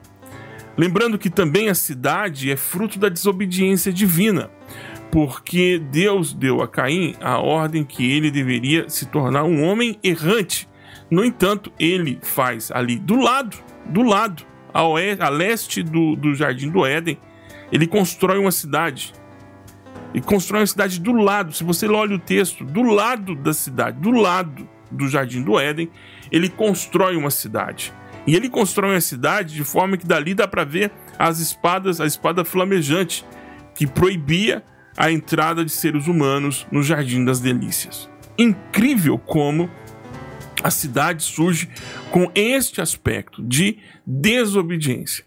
Lembrando 0.78 1.18
que 1.18 1.30
também 1.30 1.70
a 1.70 1.76
cidade 1.76 2.52
é 2.52 2.56
fruto 2.56 3.00
da 3.00 3.10
desobediência 3.10 3.92
divina, 3.92 4.52
porque 5.12 5.80
Deus 5.80 6.34
deu 6.34 6.62
a 6.62 6.68
Caim 6.68 7.16
a 7.20 7.40
ordem 7.40 7.84
que 7.84 8.12
ele 8.12 8.30
deveria 8.30 8.88
se 8.88 9.08
tornar 9.08 9.44
um 9.44 9.64
homem 9.64 9.98
errante. 10.04 10.70
No 11.10 11.26
entanto, 11.26 11.72
ele 11.80 12.20
faz 12.22 12.70
ali 12.72 12.98
do 12.98 13.16
lado 13.16 13.58
do 13.88 14.04
lado, 14.04 14.44
a, 14.74 14.84
oeste, 14.84 15.24
a 15.24 15.30
leste 15.30 15.84
do, 15.84 16.16
do 16.16 16.36
Jardim 16.36 16.70
do 16.70 16.86
Éden, 16.86 17.18
ele 17.72 17.88
constrói 17.88 18.38
uma 18.38 18.52
cidade. 18.52 19.14
E 20.14 20.22
constrói 20.22 20.62
uma 20.62 20.68
cidade 20.68 21.00
do 21.00 21.12
lado. 21.14 21.54
Se 21.54 21.64
você 21.64 21.88
olha 21.88 22.16
o 22.16 22.20
texto, 22.20 22.64
do 22.64 22.82
lado 22.82 23.36
da 23.36 23.54
cidade, 23.54 24.00
do 24.00 24.12
lado 24.12 24.68
do 24.90 25.08
Jardim 25.08 25.44
do 25.44 25.60
Éden, 25.60 25.90
ele 26.32 26.50
constrói 26.50 27.16
uma 27.16 27.30
cidade. 27.30 27.94
E 28.28 28.36
ele 28.36 28.50
constrói 28.50 28.92
uma 28.92 29.02
cidade 29.02 29.56
de 29.56 29.64
forma 29.64 29.96
que 29.96 30.06
dali 30.06 30.34
dá 30.34 30.46
para 30.46 30.66
ver 30.66 30.92
as 31.18 31.40
espadas, 31.40 32.02
a 32.02 32.06
espada 32.06 32.44
flamejante, 32.44 33.26
que 33.74 33.88
proibia 33.88 34.62
a 34.98 35.10
entrada 35.10 35.64
de 35.64 35.72
seres 35.72 36.08
humanos 36.08 36.68
no 36.70 36.84
Jardim 36.84 37.24
das 37.24 37.40
Delícias. 37.40 38.10
Incrível 38.38 39.18
como 39.18 39.70
a 40.62 40.70
cidade 40.70 41.24
surge 41.24 41.70
com 42.12 42.30
este 42.36 42.82
aspecto 42.82 43.42
de 43.42 43.78
desobediência. 44.06 45.24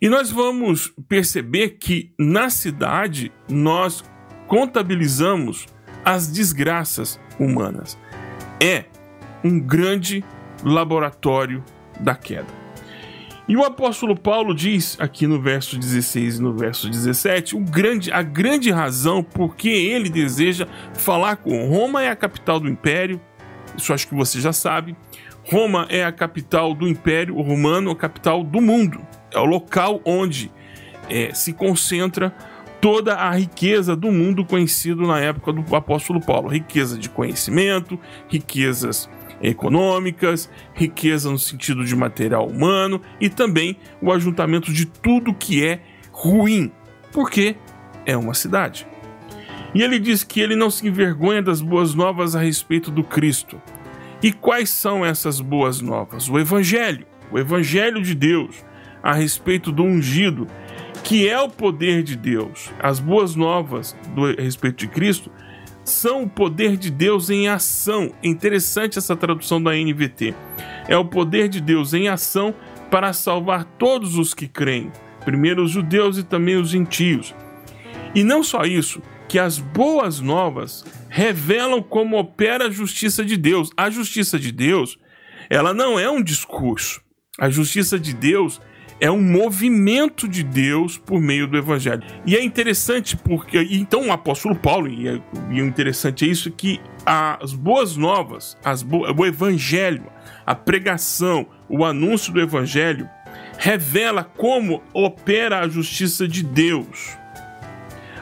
E 0.00 0.08
nós 0.08 0.30
vamos 0.30 0.92
perceber 1.08 1.76
que 1.78 2.12
na 2.18 2.48
cidade 2.48 3.30
nós 3.48 4.02
contabilizamos 4.48 5.66
as 6.04 6.28
desgraças 6.28 7.20
humanas. 7.38 7.98
É 8.60 8.84
um 9.44 9.60
grande 9.60 10.24
laboratório 10.64 11.62
da 12.02 12.14
queda. 12.14 12.62
E 13.48 13.56
o 13.56 13.64
apóstolo 13.64 14.16
Paulo 14.16 14.54
diz 14.54 14.96
aqui 15.00 15.26
no 15.26 15.40
verso 15.40 15.76
16 15.76 16.38
e 16.38 16.42
no 16.42 16.56
verso 16.56 16.88
17 16.88 17.56
o 17.56 17.60
grande, 17.60 18.12
a 18.12 18.22
grande 18.22 18.70
razão 18.70 19.22
por 19.22 19.56
que 19.56 19.68
ele 19.68 20.08
deseja 20.08 20.66
falar 20.94 21.36
com 21.36 21.68
Roma 21.68 22.02
é 22.02 22.08
a 22.08 22.16
capital 22.16 22.60
do 22.60 22.68
império, 22.68 23.20
isso 23.76 23.92
acho 23.92 24.06
que 24.06 24.14
você 24.14 24.40
já 24.40 24.52
sabe. 24.52 24.96
Roma 25.44 25.86
é 25.88 26.04
a 26.04 26.12
capital 26.12 26.72
do 26.72 26.86
Império 26.86 27.40
Romano, 27.40 27.90
a 27.90 27.96
capital 27.96 28.44
do 28.44 28.60
mundo. 28.60 29.00
É 29.32 29.38
o 29.38 29.44
local 29.44 30.00
onde 30.04 30.52
é, 31.08 31.34
se 31.34 31.52
concentra 31.52 32.32
toda 32.80 33.14
a 33.14 33.30
riqueza 33.30 33.96
do 33.96 34.10
mundo 34.10 34.44
conhecido 34.44 35.06
na 35.06 35.20
época 35.20 35.52
do 35.52 35.74
apóstolo 35.74 36.20
Paulo. 36.20 36.48
Riqueza 36.48 36.98
de 36.98 37.08
conhecimento, 37.08 37.98
riquezas 38.28 39.08
econômicas, 39.40 40.50
riqueza 40.74 41.30
no 41.30 41.38
sentido 41.38 41.84
de 41.84 41.94
material 41.94 42.46
humano 42.46 43.00
e 43.20 43.28
também 43.28 43.76
o 44.00 44.12
ajuntamento 44.12 44.72
de 44.72 44.86
tudo 44.86 45.34
que 45.34 45.64
é 45.64 45.80
ruim, 46.10 46.70
porque 47.12 47.56
é 48.04 48.16
uma 48.16 48.34
cidade. 48.34 48.86
E 49.74 49.82
ele 49.82 49.98
diz 49.98 50.22
que 50.22 50.40
ele 50.40 50.54
não 50.54 50.70
se 50.70 50.86
envergonha 50.86 51.42
das 51.42 51.62
boas 51.62 51.94
novas 51.94 52.36
a 52.36 52.40
respeito 52.40 52.90
do 52.90 53.02
Cristo. 53.02 53.60
E 54.22 54.32
quais 54.32 54.70
são 54.70 55.04
essas 55.04 55.40
boas 55.40 55.80
novas? 55.80 56.28
O 56.28 56.38
Evangelho, 56.38 57.06
o 57.30 57.38
Evangelho 57.38 58.02
de 58.02 58.14
Deus 58.14 58.64
a 59.02 59.12
respeito 59.12 59.72
do 59.72 59.82
ungido, 59.82 60.46
que 61.02 61.28
é 61.28 61.40
o 61.40 61.48
poder 61.48 62.02
de 62.02 62.16
Deus. 62.16 62.70
As 62.78 63.00
boas 63.00 63.34
novas 63.34 63.96
do, 64.14 64.26
a 64.26 64.42
respeito 64.42 64.76
de 64.76 64.88
Cristo 64.88 65.30
são 65.84 66.22
o 66.22 66.28
poder 66.28 66.76
de 66.76 66.90
Deus 66.90 67.30
em 67.30 67.48
ação. 67.48 68.12
Interessante 68.22 68.98
essa 68.98 69.16
tradução 69.16 69.62
da 69.62 69.72
NVT. 69.72 70.34
É 70.88 70.96
o 70.96 71.04
poder 71.04 71.48
de 71.48 71.60
Deus 71.60 71.92
em 71.92 72.08
ação 72.08 72.54
para 72.90 73.12
salvar 73.12 73.64
todos 73.64 74.16
os 74.18 74.34
que 74.34 74.46
creem, 74.46 74.92
primeiro 75.24 75.64
os 75.64 75.70
judeus 75.70 76.18
e 76.18 76.22
também 76.22 76.56
os 76.56 76.68
gentios. 76.68 77.34
E 78.14 78.22
não 78.22 78.42
só 78.44 78.64
isso, 78.64 79.00
que 79.28 79.38
as 79.38 79.58
boas 79.58 80.20
novas 80.20 80.84
revelam 81.08 81.82
como 81.82 82.18
opera 82.18 82.66
a 82.66 82.70
justiça 82.70 83.24
de 83.24 83.36
Deus. 83.36 83.70
A 83.76 83.88
justiça 83.88 84.38
de 84.38 84.52
Deus, 84.52 84.98
ela 85.48 85.72
não 85.72 85.98
é 85.98 86.10
um 86.10 86.22
discurso. 86.22 87.00
A 87.38 87.48
justiça 87.48 87.98
de 87.98 88.12
Deus 88.12 88.60
é 89.00 89.10
um 89.10 89.22
movimento 89.22 90.28
de 90.28 90.42
Deus 90.42 90.96
por 90.96 91.20
meio 91.20 91.46
do 91.46 91.56
Evangelho. 91.56 92.02
E 92.24 92.36
é 92.36 92.42
interessante 92.42 93.16
porque, 93.16 93.58
então, 93.70 94.08
o 94.08 94.12
apóstolo 94.12 94.54
Paulo, 94.54 94.88
e, 94.88 95.08
é, 95.08 95.20
e 95.50 95.60
o 95.60 95.66
interessante 95.66 96.24
é 96.24 96.28
isso, 96.28 96.50
que 96.50 96.80
as 97.04 97.52
boas 97.52 97.96
novas, 97.96 98.56
as 98.64 98.82
bo 98.82 99.04
o 99.12 99.26
Evangelho, 99.26 100.04
a 100.46 100.54
pregação, 100.54 101.46
o 101.68 101.84
anúncio 101.84 102.32
do 102.32 102.40
Evangelho, 102.40 103.08
revela 103.58 104.24
como 104.24 104.82
opera 104.92 105.60
a 105.60 105.68
justiça 105.68 106.26
de 106.26 106.42
Deus. 106.42 107.16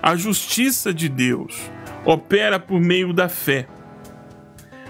A 0.03 0.17
justiça 0.17 0.95
de 0.95 1.09
Deus 1.09 1.61
opera 2.05 2.59
por 2.59 2.81
meio 2.81 3.13
da 3.13 3.29
fé. 3.29 3.67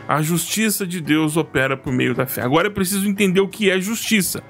A 0.07 0.23
justiça 0.23 0.87
de 0.87 1.01
Deus 1.01 1.37
opera 1.37 1.77
por 1.77 1.93
meio 1.93 2.15
da 2.15 2.27
fé. 2.27 2.43
Agora 2.43 2.67
é 2.67 2.71
preciso 2.71 3.09
entender 3.09 3.41
o 3.41 3.49
que 3.49 3.71
é 3.71 3.81
justiça. 3.81 4.43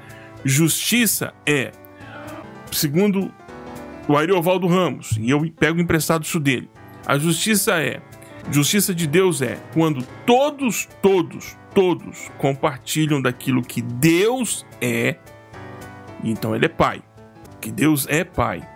Justiça 0.45 1.33
é, 1.47 1.73
segundo 2.73 3.33
o 4.09 4.17
Ariovaldo 4.17 4.67
Ramos, 4.67 5.17
e 5.19 5.31
eu 5.31 5.41
pego 5.59 5.81
emprestado 5.81 6.25
isso 6.25 6.41
dele, 6.41 6.69
a 7.07 7.19
justiça 7.19 7.81
é, 7.81 8.01
justiça 8.51 8.95
de 8.95 9.07
Deus 9.07 9.43
é 9.43 9.59
quando 9.73 10.05
todos, 10.27 10.89
todos, 11.03 11.57
todos 11.75 12.31
compartilham 12.39 13.21
daquilo 13.21 13.63
que 13.63 13.83
Deus 13.83 14.67
é, 14.81 15.17
então 16.25 16.55
ele 16.55 16.67
é 16.67 16.69
pai, 16.69 17.03
que 17.61 17.71
Deus 17.71 18.07
é 18.09 18.25
pai 18.25 18.67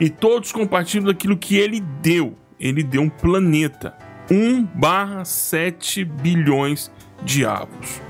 e 0.00 0.08
todos 0.08 0.50
compartilham 0.50 1.04
daquilo 1.04 1.36
que 1.36 1.56
ele 1.56 1.80
deu. 1.80 2.34
Ele 2.58 2.82
deu 2.82 3.02
um 3.02 3.08
planeta, 3.08 3.96
1 4.30 4.64
barra 4.64 5.24
7 5.24 6.04
bilhões 6.04 6.90
de 7.22 7.44
avos. 7.44 8.00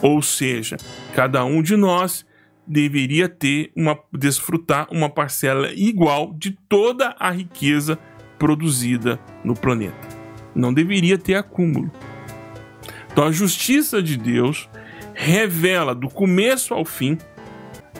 Ou 0.00 0.22
seja, 0.22 0.76
cada 1.14 1.44
um 1.44 1.62
de 1.62 1.76
nós 1.76 2.24
deveria 2.66 3.28
ter 3.28 3.70
uma 3.76 3.98
desfrutar 4.12 4.86
uma 4.90 5.08
parcela 5.08 5.70
igual 5.72 6.32
de 6.34 6.52
toda 6.68 7.14
a 7.18 7.30
riqueza 7.30 7.98
produzida 8.38 9.20
no 9.44 9.54
planeta. 9.54 10.08
Não 10.54 10.72
deveria 10.72 11.18
ter 11.18 11.34
acúmulo. 11.34 11.90
Então 13.12 13.24
a 13.24 13.32
justiça 13.32 14.02
de 14.02 14.16
Deus 14.16 14.68
revela 15.14 15.94
do 15.94 16.08
começo 16.08 16.74
ao 16.74 16.84
fim 16.84 17.18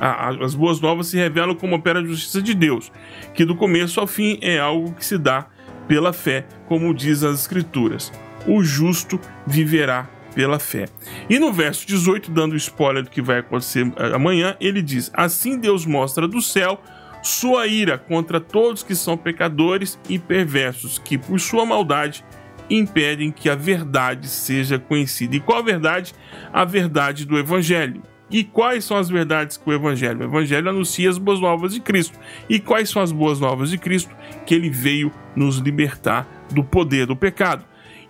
a, 0.00 0.28
a, 0.28 0.44
as 0.44 0.54
boas 0.54 0.80
novas 0.80 1.08
se 1.08 1.16
revelam 1.16 1.54
como 1.54 1.76
opera 1.76 2.00
a 2.00 2.04
justiça 2.04 2.42
de 2.42 2.54
Deus, 2.54 2.90
que 3.32 3.44
do 3.44 3.54
começo 3.54 4.00
ao 4.00 4.06
fim 4.06 4.38
é 4.40 4.58
algo 4.58 4.92
que 4.92 5.04
se 5.04 5.16
dá 5.16 5.46
pela 5.86 6.12
fé, 6.12 6.46
como 6.66 6.94
diz 6.94 7.22
as 7.22 7.40
Escrituras. 7.40 8.12
O 8.46 8.62
justo 8.62 9.20
viverá 9.46 10.08
pela 10.34 10.58
fé. 10.58 10.86
E 11.28 11.38
no 11.38 11.52
verso 11.52 11.86
18, 11.86 12.30
dando 12.30 12.56
spoiler 12.56 13.04
do 13.04 13.10
que 13.10 13.22
vai 13.22 13.38
acontecer 13.38 13.86
eh, 13.96 14.14
amanhã, 14.14 14.56
ele 14.60 14.82
diz: 14.82 15.10
Assim 15.14 15.58
Deus 15.58 15.86
mostra 15.86 16.26
do 16.26 16.40
céu 16.42 16.80
sua 17.22 17.66
ira 17.66 17.96
contra 17.96 18.38
todos 18.38 18.82
que 18.82 18.94
são 18.94 19.16
pecadores 19.16 19.98
e 20.10 20.18
perversos, 20.18 20.98
que 20.98 21.16
por 21.16 21.40
sua 21.40 21.64
maldade 21.64 22.22
impedem 22.68 23.30
que 23.30 23.48
a 23.48 23.54
verdade 23.54 24.28
seja 24.28 24.78
conhecida. 24.78 25.36
E 25.36 25.40
qual 25.40 25.58
a 25.58 25.62
verdade? 25.62 26.14
A 26.52 26.64
verdade 26.64 27.24
do 27.24 27.38
Evangelho. 27.38 28.02
E 28.30 28.42
quais 28.42 28.84
são 28.84 28.96
as 28.96 29.08
verdades 29.08 29.56
que 29.56 29.68
o 29.68 29.72
Evangelho? 29.72 30.20
O 30.20 30.24
Evangelho 30.24 30.68
anuncia 30.68 31.08
as 31.08 31.18
boas 31.18 31.40
novas 31.40 31.72
de 31.72 31.80
Cristo. 31.80 32.18
E 32.48 32.58
quais 32.58 32.90
são 32.90 33.00
as 33.00 33.12
boas 33.12 33.38
novas 33.38 33.70
de 33.70 33.78
Cristo? 33.78 34.14
Que 34.46 34.54
ele 34.54 34.70
veio 34.70 35.12
nos 35.36 35.58
libertar 35.58 36.26
do 36.52 36.64
poder 36.64 37.06
do 37.06 37.14
pecado. 37.14 37.64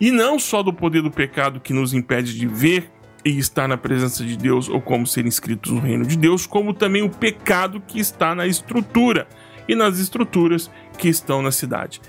E 0.05 0.11
não 0.11 0.39
só 0.39 0.63
do 0.63 0.71
poder 0.71 1.01
do 1.01 1.11
pecado 1.11 1.59
que 1.59 1.73
nos 1.73 1.95
impede 1.95 2.39
de 2.39 2.47
ver 2.47 2.93
e 3.25 3.39
estar 3.39 3.67
na 3.67 3.79
presença 3.79 4.23
de 4.23 4.37
Deus 4.37 4.69
ou 4.69 4.79
como 4.79 5.07
ser 5.07 5.25
inscritos 5.25 5.73
no 5.73 5.81
reino 5.81 6.05
de 6.05 6.19
Deus, 6.19 6.47
como 6.47 6.75
também 6.75 7.03
o 7.03 7.09
pecado 7.09 7.81
que 7.81 7.99
está 7.99 8.35
na 8.35 8.47
estrutura 8.47 9.27
e 9.67 9.75
nas 9.75 9.99
estruturas 9.99 10.71
que 10.99 11.09
estão 11.09 11.41
na 11.41 11.51
cidade. 11.51 12.03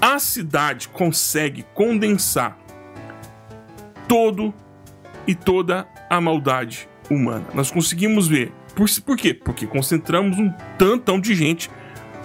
A 0.00 0.20
cidade 0.20 0.86
consegue 0.86 1.64
condensar 1.74 2.56
todo 4.06 4.54
e 5.26 5.34
toda 5.34 5.84
a 6.08 6.20
maldade 6.20 6.88
humana. 7.10 7.46
Nós 7.54 7.72
conseguimos 7.72 8.28
ver. 8.28 8.52
Por, 8.76 8.88
por 9.04 9.16
quê? 9.16 9.34
Porque 9.34 9.66
concentramos 9.66 10.38
um 10.38 10.48
tantão 10.78 11.20
de 11.20 11.34
gente 11.34 11.68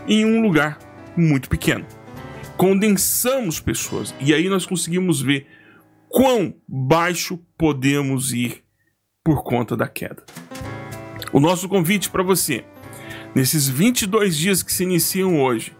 em 0.08 0.24
um 0.24 0.44
lugar 0.44 0.78
muito 1.18 1.50
pequeno. 1.50 1.88
Condensamos 2.58 3.60
pessoas 3.60 4.16
e 4.20 4.34
aí 4.34 4.50
nós 4.50 4.66
conseguimos 4.66 5.22
ver 5.22 5.46
quão 6.10 6.56
baixo 6.68 7.40
podemos 7.58 8.34
ir 8.34 8.64
por 9.24 9.44
conta 9.44 9.78
da 9.78 9.88
queda. 9.88 10.24
O 11.32 11.40
nosso 11.40 11.70
convite 11.70 12.10
para 12.10 12.24
você, 12.24 12.66
nesses 13.36 13.70
22 13.70 14.36
dias 14.36 14.64
que 14.64 14.74
se 14.74 14.84
iniciam 14.84 15.40
hoje, 15.40 15.76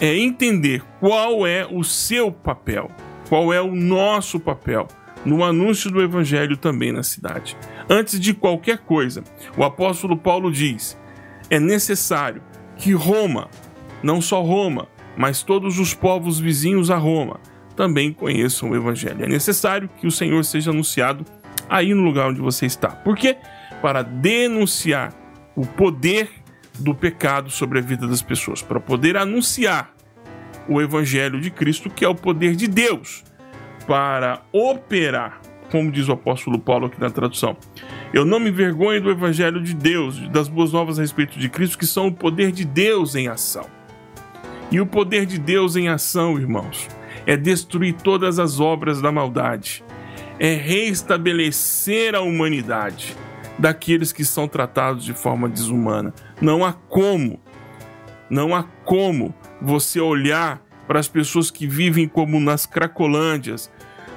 é 0.00 0.16
entender 0.16 0.82
qual 0.98 1.46
é 1.46 1.66
o 1.66 1.84
seu 1.84 2.32
papel, 2.32 2.90
qual 3.28 3.52
é 3.52 3.60
o 3.60 3.74
nosso 3.74 4.40
papel 4.40 4.88
no 5.24 5.44
anúncio 5.44 5.90
do 5.90 6.02
evangelho 6.02 6.56
também 6.56 6.92
na 6.92 7.02
cidade. 7.02 7.56
Antes 7.88 8.18
de 8.18 8.34
qualquer 8.34 8.78
coisa, 8.78 9.22
o 9.56 9.62
apóstolo 9.62 10.16
Paulo 10.16 10.50
diz: 10.50 10.98
é 11.50 11.60
necessário 11.60 12.42
que 12.76 12.92
Roma, 12.92 13.48
não 14.02 14.20
só 14.20 14.40
Roma, 14.42 14.88
mas 15.18 15.42
todos 15.42 15.80
os 15.80 15.92
povos 15.92 16.38
vizinhos 16.38 16.92
a 16.92 16.96
Roma, 16.96 17.40
também 17.74 18.12
conheçam 18.12 18.70
o 18.70 18.76
evangelho. 18.76 19.24
É 19.24 19.28
necessário 19.28 19.90
que 20.00 20.06
o 20.06 20.12
Senhor 20.12 20.44
seja 20.44 20.70
anunciado 20.70 21.24
aí 21.68 21.92
no 21.92 22.02
lugar 22.02 22.28
onde 22.28 22.40
você 22.40 22.66
está. 22.66 22.88
Por 22.88 23.16
quê? 23.16 23.36
Para 23.82 24.02
denunciar 24.02 25.12
o 25.56 25.66
poder 25.66 26.30
do 26.78 26.94
pecado 26.94 27.50
sobre 27.50 27.80
a 27.80 27.82
vida 27.82 28.06
das 28.06 28.22
pessoas, 28.22 28.62
para 28.62 28.78
poder 28.78 29.16
anunciar 29.16 29.92
o 30.68 30.80
evangelho 30.80 31.40
de 31.40 31.50
Cristo, 31.50 31.90
que 31.90 32.04
é 32.04 32.08
o 32.08 32.14
poder 32.14 32.54
de 32.54 32.68
Deus 32.68 33.24
para 33.88 34.42
operar, 34.52 35.40
como 35.70 35.90
diz 35.90 36.08
o 36.08 36.12
apóstolo 36.12 36.60
Paulo 36.60 36.86
aqui 36.86 37.00
na 37.00 37.10
tradução. 37.10 37.56
Eu 38.12 38.24
não 38.24 38.38
me 38.38 38.50
envergonho 38.50 39.02
do 39.02 39.10
evangelho 39.10 39.60
de 39.60 39.74
Deus, 39.74 40.28
das 40.28 40.46
boas 40.46 40.72
novas 40.72 40.96
a 40.96 41.02
respeito 41.02 41.38
de 41.38 41.48
Cristo, 41.48 41.76
que 41.76 41.86
são 41.86 42.06
o 42.06 42.12
poder 42.12 42.52
de 42.52 42.64
Deus 42.64 43.16
em 43.16 43.26
ação. 43.26 43.77
E 44.70 44.80
o 44.80 44.86
poder 44.86 45.24
de 45.24 45.38
Deus 45.38 45.76
em 45.76 45.88
ação, 45.88 46.38
irmãos, 46.38 46.88
é 47.26 47.36
destruir 47.36 47.94
todas 47.94 48.38
as 48.38 48.60
obras 48.60 49.00
da 49.00 49.10
maldade, 49.10 49.82
é 50.38 50.54
reestabelecer 50.54 52.14
a 52.14 52.20
humanidade 52.20 53.16
daqueles 53.58 54.12
que 54.12 54.24
são 54.24 54.46
tratados 54.46 55.04
de 55.04 55.12
forma 55.12 55.48
desumana. 55.48 56.12
Não 56.40 56.64
há 56.64 56.72
como, 56.72 57.40
não 58.30 58.54
há 58.54 58.62
como 58.84 59.34
você 59.60 60.00
olhar 60.00 60.62
para 60.86 61.00
as 61.00 61.08
pessoas 61.08 61.50
que 61.50 61.66
vivem 61.66 62.06
como 62.06 62.38
nas 62.38 62.64
Cracolândias, 62.64 63.70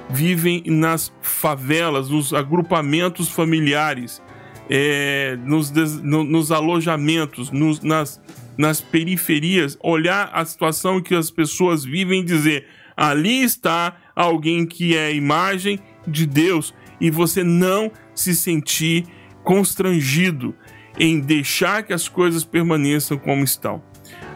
vivem 0.08 0.62
nas 0.66 1.12
favelas, 1.20 2.08
nos 2.08 2.32
agrupamentos 2.32 3.28
familiares, 3.28 4.22
é, 4.70 5.36
nos, 5.44 5.70
des, 5.70 6.00
no, 6.00 6.22
nos, 6.24 6.52
alojamentos, 6.52 7.50
nos, 7.50 7.82
nas, 7.82 8.20
nas 8.56 8.80
periferias, 8.80 9.78
olhar 9.82 10.30
a 10.32 10.44
situação 10.44 11.00
que 11.00 11.14
as 11.14 11.30
pessoas 11.30 11.84
vivem 11.84 12.20
e 12.20 12.24
dizer: 12.24 12.66
ali 12.96 13.42
está 13.42 13.96
alguém 14.14 14.66
que 14.66 14.96
é 14.96 15.14
imagem 15.14 15.78
de 16.06 16.26
Deus, 16.26 16.74
e 17.00 17.10
você 17.10 17.42
não 17.42 17.90
se 18.14 18.34
sentir 18.34 19.04
constrangido 19.42 20.54
em 20.98 21.20
deixar 21.20 21.82
que 21.82 21.92
as 21.92 22.08
coisas 22.08 22.44
permaneçam 22.44 23.18
como 23.18 23.42
estão. 23.44 23.82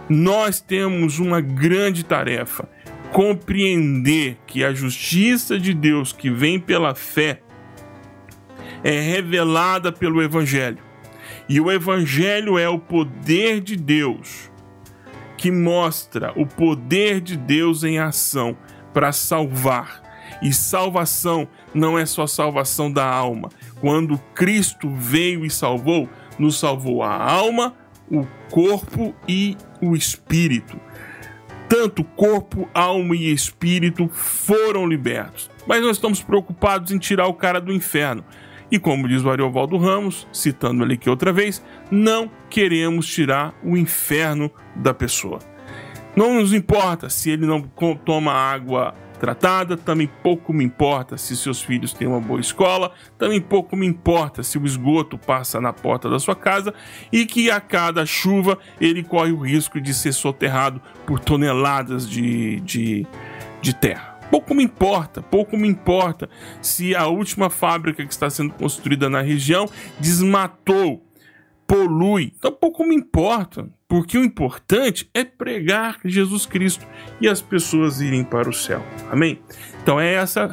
Nós 0.08 0.60
temos 0.60 1.18
uma 1.18 1.40
grande 1.40 2.04
tarefa 2.04 2.68
compreender 3.12 4.38
que 4.46 4.64
a 4.64 4.72
justiça 4.72 5.58
de 5.58 5.72
Deus 5.74 6.12
que 6.12 6.30
vem 6.30 6.58
pela 6.58 6.94
fé 6.94 7.40
é 8.82 9.00
revelada 9.00 9.90
pelo 9.90 10.22
Evangelho. 10.22 10.85
E 11.48 11.60
o 11.60 11.70
Evangelho 11.70 12.58
é 12.58 12.68
o 12.68 12.78
poder 12.78 13.60
de 13.60 13.76
Deus 13.76 14.50
que 15.36 15.50
mostra 15.50 16.32
o 16.34 16.46
poder 16.46 17.20
de 17.20 17.36
Deus 17.36 17.84
em 17.84 17.98
ação 17.98 18.56
para 18.92 19.12
salvar. 19.12 20.02
E 20.42 20.52
salvação 20.52 21.46
não 21.74 21.98
é 21.98 22.04
só 22.04 22.26
salvação 22.26 22.90
da 22.90 23.06
alma. 23.06 23.50
Quando 23.80 24.18
Cristo 24.34 24.90
veio 24.94 25.44
e 25.44 25.50
salvou, 25.50 26.08
nos 26.38 26.58
salvou 26.58 27.02
a 27.02 27.14
alma, 27.14 27.74
o 28.10 28.26
corpo 28.50 29.14
e 29.28 29.56
o 29.80 29.94
espírito 29.94 30.80
tanto 31.68 32.04
corpo, 32.04 32.68
alma 32.72 33.14
e 33.16 33.32
espírito 33.32 34.08
foram 34.08 34.86
libertos. 34.86 35.50
Mas 35.66 35.82
nós 35.82 35.96
estamos 35.96 36.22
preocupados 36.22 36.92
em 36.92 36.98
tirar 36.98 37.26
o 37.26 37.34
cara 37.34 37.60
do 37.60 37.72
inferno. 37.72 38.24
E 38.70 38.78
como 38.78 39.08
diz 39.08 39.22
o 39.22 39.30
Ariovaldo 39.30 39.76
Ramos, 39.76 40.26
citando 40.32 40.82
ele 40.82 40.94
aqui 40.94 41.08
outra 41.08 41.32
vez, 41.32 41.64
não 41.90 42.30
queremos 42.50 43.06
tirar 43.06 43.54
o 43.62 43.76
inferno 43.76 44.50
da 44.74 44.92
pessoa. 44.92 45.38
Não 46.16 46.34
nos 46.34 46.52
importa 46.52 47.08
se 47.08 47.30
ele 47.30 47.46
não 47.46 47.60
toma 48.04 48.32
água 48.32 48.94
tratada, 49.16 49.76
também 49.76 50.08
pouco 50.22 50.52
me 50.52 50.64
importa 50.64 51.16
se 51.16 51.36
seus 51.36 51.60
filhos 51.60 51.92
têm 51.92 52.06
uma 52.06 52.20
boa 52.20 52.40
escola, 52.40 52.92
também 53.18 53.40
pouco 53.40 53.76
me 53.76 53.86
importa 53.86 54.42
se 54.42 54.58
o 54.58 54.66
esgoto 54.66 55.18
passa 55.18 55.60
na 55.60 55.72
porta 55.72 56.08
da 56.08 56.18
sua 56.18 56.36
casa 56.36 56.72
e 57.12 57.26
que 57.26 57.50
a 57.50 57.60
cada 57.60 58.04
chuva 58.04 58.58
ele 58.80 59.02
corre 59.02 59.32
o 59.32 59.40
risco 59.40 59.80
de 59.80 59.92
ser 59.94 60.12
soterrado 60.12 60.80
por 61.06 61.18
toneladas 61.18 62.08
de, 62.08 62.60
de, 62.60 63.06
de 63.60 63.74
terra. 63.74 64.15
Pouco 64.30 64.54
me 64.54 64.64
importa, 64.64 65.22
pouco 65.22 65.56
me 65.56 65.68
importa 65.68 66.28
se 66.60 66.94
a 66.94 67.06
última 67.06 67.48
fábrica 67.48 68.04
que 68.04 68.12
está 68.12 68.28
sendo 68.28 68.52
construída 68.54 69.08
na 69.08 69.20
região 69.20 69.68
desmatou 69.98 71.06
polui. 71.66 72.32
Então 72.38 72.52
pouco 72.52 72.84
me 72.84 72.94
importa, 72.94 73.68
porque 73.88 74.16
o 74.16 74.24
importante 74.24 75.10
é 75.12 75.24
pregar 75.24 75.98
Jesus 76.04 76.46
Cristo 76.46 76.86
e 77.20 77.28
as 77.28 77.42
pessoas 77.42 78.00
irem 78.00 78.24
para 78.24 78.48
o 78.48 78.52
céu. 78.52 78.82
Amém? 79.10 79.40
Então 79.82 80.00
é 80.00 80.14
essa, 80.14 80.50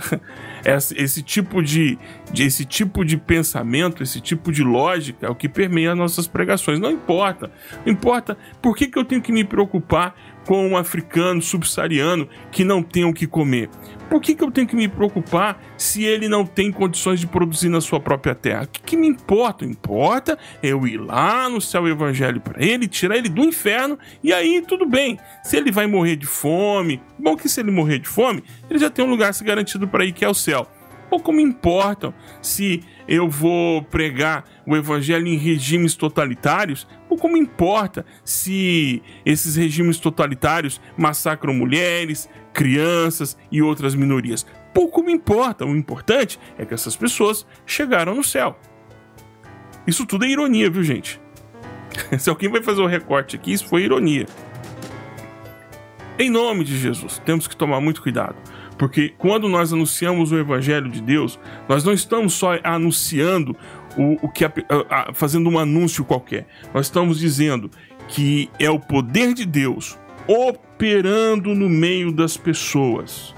esse 0.95 1.21
tipo 1.21 1.61
de, 1.61 1.97
de, 2.31 2.43
esse 2.43 2.65
tipo 2.65 3.05
de 3.05 3.17
pensamento, 3.17 4.01
esse 4.01 4.19
tipo 4.19 4.51
de 4.51 4.63
lógica 4.63 5.27
é 5.27 5.29
o 5.29 5.35
que 5.35 5.47
permeia 5.47 5.95
nossas 5.95 6.27
pregações. 6.27 6.79
Não 6.79 6.91
importa, 6.91 7.51
não 7.85 7.93
importa 7.93 8.37
por 8.61 8.75
que, 8.75 8.87
que 8.87 8.97
eu 8.97 9.05
tenho 9.05 9.21
que 9.21 9.31
me 9.31 9.43
preocupar 9.43 10.15
com 10.45 10.67
um 10.67 10.77
africano 10.77 11.41
subsaariano 11.41 12.27
que 12.51 12.63
não 12.63 12.83
tem 12.83 13.05
o 13.05 13.13
que 13.13 13.27
comer. 13.27 13.69
Por 14.09 14.21
que, 14.21 14.35
que 14.35 14.43
eu 14.43 14.51
tenho 14.51 14.67
que 14.67 14.75
me 14.75 14.87
preocupar 14.87 15.59
se 15.77 16.03
ele 16.03 16.27
não 16.27 16.45
tem 16.45 16.71
condições 16.71 17.19
de 17.19 17.25
produzir 17.25 17.69
na 17.69 17.81
sua 17.81 17.99
própria 17.99 18.35
terra? 18.35 18.63
O 18.63 18.67
que, 18.67 18.81
que 18.81 18.97
me 18.97 19.07
importa? 19.07 19.65
Importa 19.65 20.37
eu 20.61 20.85
ir 20.85 20.97
lá 20.97 21.49
no 21.49 21.59
céu 21.59 21.87
evangelho 21.87 22.39
para 22.39 22.63
ele, 22.63 22.87
tirar 22.87 23.17
ele 23.17 23.29
do 23.29 23.43
inferno 23.43 23.97
e 24.23 24.31
aí 24.31 24.61
tudo 24.61 24.85
bem. 24.85 25.17
Se 25.43 25.57
ele 25.57 25.71
vai 25.71 25.87
morrer 25.87 26.15
de 26.15 26.27
fome, 26.27 27.01
bom 27.17 27.35
que 27.35 27.49
se 27.49 27.59
ele 27.59 27.71
morrer 27.71 27.99
de 27.99 28.07
fome, 28.07 28.43
ele 28.69 28.77
já 28.77 28.89
tem 28.89 29.03
um 29.03 29.09
lugar 29.09 29.33
se 29.33 29.43
garantido 29.43 29.87
para 29.87 30.05
ir 30.05 30.11
que 30.11 30.23
é 30.23 30.29
o 30.29 30.33
céu. 30.33 30.67
Pouco 31.09 31.31
me 31.31 31.43
importa 31.43 32.13
se 32.41 32.83
eu 33.07 33.29
vou 33.29 33.83
pregar 33.83 34.45
o 34.65 34.75
evangelho 34.75 35.27
em 35.27 35.37
regimes 35.37 35.95
totalitários, 35.95 36.87
pouco 37.13 37.29
me 37.29 37.39
importa 37.39 38.03
se 38.25 39.03
esses 39.23 39.55
regimes 39.55 39.99
totalitários 39.99 40.81
massacram 40.97 41.53
mulheres, 41.53 42.27
crianças 42.51 43.37
e 43.51 43.61
outras 43.61 43.93
minorias. 43.93 44.47
Pouco 44.73 45.03
me 45.03 45.13
importa. 45.13 45.63
O 45.63 45.75
importante 45.75 46.39
é 46.57 46.65
que 46.65 46.73
essas 46.73 46.95
pessoas 46.95 47.45
chegaram 47.67 48.15
no 48.15 48.23
céu. 48.23 48.57
Isso 49.85 50.07
tudo 50.07 50.25
é 50.25 50.29
ironia, 50.29 50.71
viu, 50.71 50.81
gente? 50.81 51.21
Se 52.17 52.31
alguém 52.31 52.49
vai 52.49 52.63
fazer 52.63 52.81
o 52.81 52.85
um 52.85 52.87
recorte 52.87 53.35
aqui, 53.35 53.53
isso 53.53 53.67
foi 53.67 53.83
ironia. 53.83 54.25
Em 56.17 56.31
nome 56.31 56.63
de 56.63 56.75
Jesus, 56.75 57.21
temos 57.23 57.47
que 57.47 57.55
tomar 57.55 57.79
muito 57.79 58.01
cuidado, 58.01 58.35
Porque 58.77 59.13
quando 59.19 59.47
nós 59.47 59.71
anunciamos 59.71 60.31
o 60.31 60.37
Evangelho 60.37 60.89
de 60.89 61.01
Deus, 61.01 61.39
nós 61.69 61.83
não 61.83 61.93
estamos 61.93 62.33
só 62.33 62.57
anunciando 62.63 63.55
o, 63.97 64.25
o 64.25 64.29
que 64.29 64.45
a, 64.45 64.51
a, 64.89 65.13
fazendo 65.13 65.49
um 65.49 65.57
anúncio 65.59 66.05
qualquer. 66.05 66.47
Nós 66.73 66.87
estamos 66.87 67.19
dizendo 67.19 67.69
que 68.07 68.49
é 68.59 68.69
o 68.69 68.79
poder 68.79 69.33
de 69.33 69.45
Deus 69.45 69.97
operando 70.27 71.53
no 71.53 71.69
meio 71.69 72.11
das 72.11 72.37
pessoas. 72.37 73.33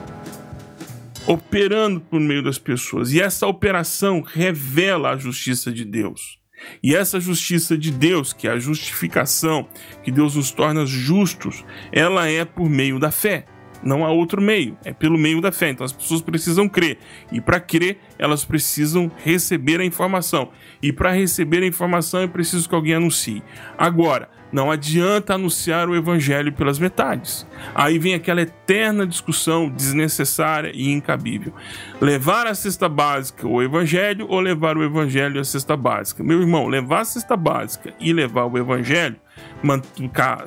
Operando 1.28 2.00
por 2.00 2.20
meio 2.20 2.44
das 2.44 2.58
pessoas. 2.58 3.12
E 3.12 3.20
essa 3.20 3.48
operação 3.48 4.22
revela 4.22 5.12
a 5.12 5.18
justiça 5.18 5.72
de 5.72 5.84
Deus. 5.84 6.40
E 6.82 6.96
essa 6.96 7.20
justiça 7.20 7.78
de 7.78 7.92
Deus, 7.92 8.32
que 8.32 8.48
é 8.48 8.52
a 8.52 8.60
justificação, 8.60 9.68
que 10.04 10.12
Deus 10.12 10.36
nos 10.36 10.52
torna 10.52 10.86
justos, 10.86 11.64
ela 11.92 12.28
é 12.28 12.46
por 12.46 12.70
meio 12.70 13.00
da 13.00 13.12
fé. 13.12 13.46
Não 13.86 14.04
há 14.04 14.10
outro 14.10 14.42
meio, 14.42 14.76
é 14.84 14.92
pelo 14.92 15.16
meio 15.18 15.40
da 15.40 15.52
fé. 15.52 15.70
Então 15.70 15.86
as 15.86 15.94
pessoas 15.94 16.22
precisam 16.22 16.68
crer. 16.68 16.98
E 17.32 17.40
para 17.40 17.60
crer, 17.60 18.00
elas 18.18 18.44
precisam 18.44 19.12
receber 19.24 19.80
a 19.80 19.86
informação. 19.86 20.50
E 20.82 20.92
para 20.92 21.12
receber 21.12 21.62
a 21.62 21.68
informação 21.68 22.22
é 22.22 22.28
preciso 22.28 22.68
que 22.68 22.74
alguém 22.74 22.96
anuncie. 22.96 23.44
Agora, 23.78 24.28
não 24.52 24.72
adianta 24.72 25.34
anunciar 25.34 25.90
o 25.90 25.96
evangelho 25.96 26.52
pelas 26.54 26.80
metades. 26.80 27.46
Aí 27.76 28.00
vem 28.00 28.14
aquela 28.14 28.42
eterna 28.42 29.06
discussão 29.06 29.70
desnecessária 29.70 30.72
e 30.74 30.92
incabível. 30.92 31.54
Levar 32.00 32.48
a 32.48 32.56
cesta 32.56 32.88
básica 32.88 33.48
o 33.48 33.62
evangelho 33.62 34.26
ou 34.30 34.40
levar 34.40 34.78
o 34.78 34.84
evangelho 34.84 35.42
a 35.42 35.44
cesta 35.44 35.76
básica? 35.76 36.24
Meu 36.24 36.40
irmão, 36.40 36.68
levar 36.68 37.02
a 37.02 37.06
cesta 37.06 37.36
básica 37.36 37.94
e 38.00 38.14
levar 38.14 38.46
o 38.46 38.58
evangelho, 38.58 39.18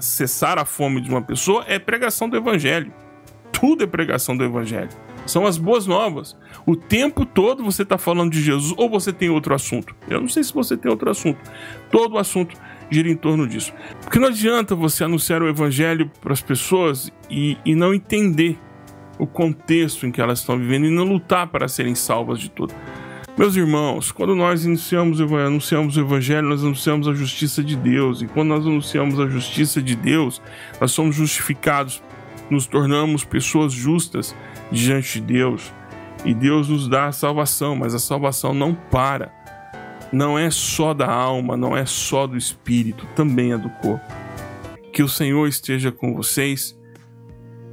cessar 0.00 0.58
a 0.58 0.64
fome 0.64 1.00
de 1.00 1.10
uma 1.10 1.22
pessoa 1.22 1.64
é 1.68 1.78
pregação 1.78 2.28
do 2.28 2.36
evangelho. 2.36 2.92
Tudo 3.60 3.84
é 3.84 3.86
pregação 3.86 4.36
do 4.36 4.44
evangelho. 4.44 4.90
São 5.26 5.46
as 5.46 5.58
boas 5.58 5.86
novas. 5.86 6.36
O 6.64 6.76
tempo 6.76 7.26
todo 7.26 7.64
você 7.64 7.82
está 7.82 7.98
falando 7.98 8.32
de 8.32 8.40
Jesus 8.40 8.72
ou 8.76 8.88
você 8.88 9.12
tem 9.12 9.28
outro 9.28 9.54
assunto. 9.54 9.94
Eu 10.08 10.20
não 10.20 10.28
sei 10.28 10.42
se 10.44 10.54
você 10.54 10.76
tem 10.76 10.90
outro 10.90 11.10
assunto. 11.10 11.38
Todo 11.90 12.14
o 12.14 12.18
assunto 12.18 12.56
gira 12.90 13.08
em 13.08 13.16
torno 13.16 13.46
disso. 13.46 13.72
Porque 14.00 14.18
não 14.18 14.28
adianta 14.28 14.74
você 14.74 15.04
anunciar 15.04 15.42
o 15.42 15.48
evangelho 15.48 16.10
para 16.20 16.32
as 16.32 16.40
pessoas 16.40 17.12
e, 17.30 17.58
e 17.64 17.74
não 17.74 17.92
entender 17.92 18.58
o 19.18 19.26
contexto 19.26 20.06
em 20.06 20.12
que 20.12 20.20
elas 20.20 20.38
estão 20.38 20.56
vivendo 20.56 20.86
e 20.86 20.90
não 20.90 21.04
lutar 21.04 21.48
para 21.48 21.68
serem 21.68 21.94
salvas 21.94 22.38
de 22.38 22.50
tudo. 22.50 22.72
Meus 23.36 23.54
irmãos, 23.54 24.10
quando 24.10 24.34
nós 24.34 24.66
anunciamos, 24.66 25.20
anunciamos 25.20 25.96
o 25.96 26.00
Evangelho, 26.00 26.48
nós 26.48 26.64
anunciamos 26.64 27.06
a 27.06 27.14
justiça 27.14 27.62
de 27.62 27.76
Deus. 27.76 28.20
E 28.20 28.26
quando 28.26 28.48
nós 28.48 28.66
anunciamos 28.66 29.20
a 29.20 29.28
justiça 29.28 29.80
de 29.80 29.94
Deus, 29.94 30.42
nós 30.80 30.90
somos 30.90 31.14
justificados, 31.14 32.02
nos 32.50 32.66
tornamos 32.66 33.24
pessoas 33.24 33.72
justas 33.72 34.34
diante 34.70 35.20
de 35.20 35.34
Deus. 35.34 35.72
E 36.24 36.34
Deus 36.34 36.68
nos 36.68 36.88
dá 36.88 37.06
a 37.06 37.12
salvação, 37.12 37.76
mas 37.76 37.94
a 37.94 37.98
salvação 37.98 38.52
não 38.52 38.74
para 38.74 39.32
não 40.12 40.38
é 40.38 40.50
só 40.50 40.94
da 40.94 41.10
alma, 41.10 41.56
não 41.56 41.76
é 41.76 41.84
só 41.84 42.26
do 42.26 42.36
espírito, 42.36 43.06
também 43.14 43.52
é 43.52 43.58
do 43.58 43.68
corpo. 43.70 44.06
Que 44.92 45.02
o 45.02 45.08
Senhor 45.08 45.46
esteja 45.46 45.92
com 45.92 46.14
vocês 46.14 46.78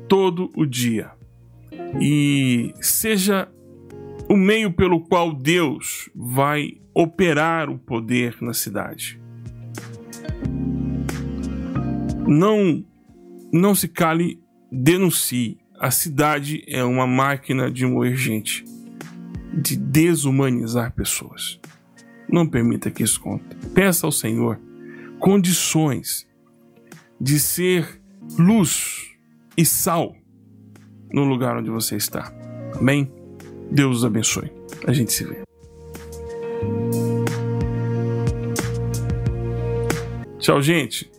todo 0.08 0.52
o 0.56 0.66
dia 0.66 1.12
e 2.00 2.74
seja 2.82 3.48
o 4.30 4.36
meio 4.36 4.72
pelo 4.72 5.02
qual 5.02 5.34
Deus 5.34 6.10
vai 6.14 6.78
operar 6.94 7.70
o 7.70 7.78
poder 7.78 8.38
na 8.42 8.54
cidade. 8.54 9.20
Não 12.28 12.84
não 13.54 13.74
se 13.74 13.88
cale, 13.88 14.42
denuncie. 14.72 15.58
A 15.80 15.92
cidade 15.92 16.64
é 16.68 16.84
uma 16.84 17.06
máquina 17.06 17.70
de 17.70 17.86
moer 17.86 18.16
gente, 18.16 18.64
de 19.54 19.76
desumanizar 19.76 20.94
pessoas. 20.94 21.60
Não 22.30 22.48
permita 22.48 22.90
que 22.90 23.04
isso 23.04 23.20
conte. 23.20 23.44
Peça 23.74 24.06
ao 24.06 24.12
Senhor 24.12 24.60
condições 25.20 26.28
de 27.20 27.40
ser 27.40 28.02
luz 28.38 29.16
e 29.58 29.66
sal 29.66 30.16
no 31.12 31.24
lugar 31.24 31.58
onde 31.58 31.70
você 31.70 31.96
está. 31.96 32.34
Amém? 32.76 33.12
Deus 33.72 33.98
os 33.98 34.06
abençoe. 34.06 34.52
A 34.86 34.94
gente 34.94 35.14
se 35.14 35.24
vê. 35.24 35.44
Tchau, 40.40 40.62
gente. 40.62 41.10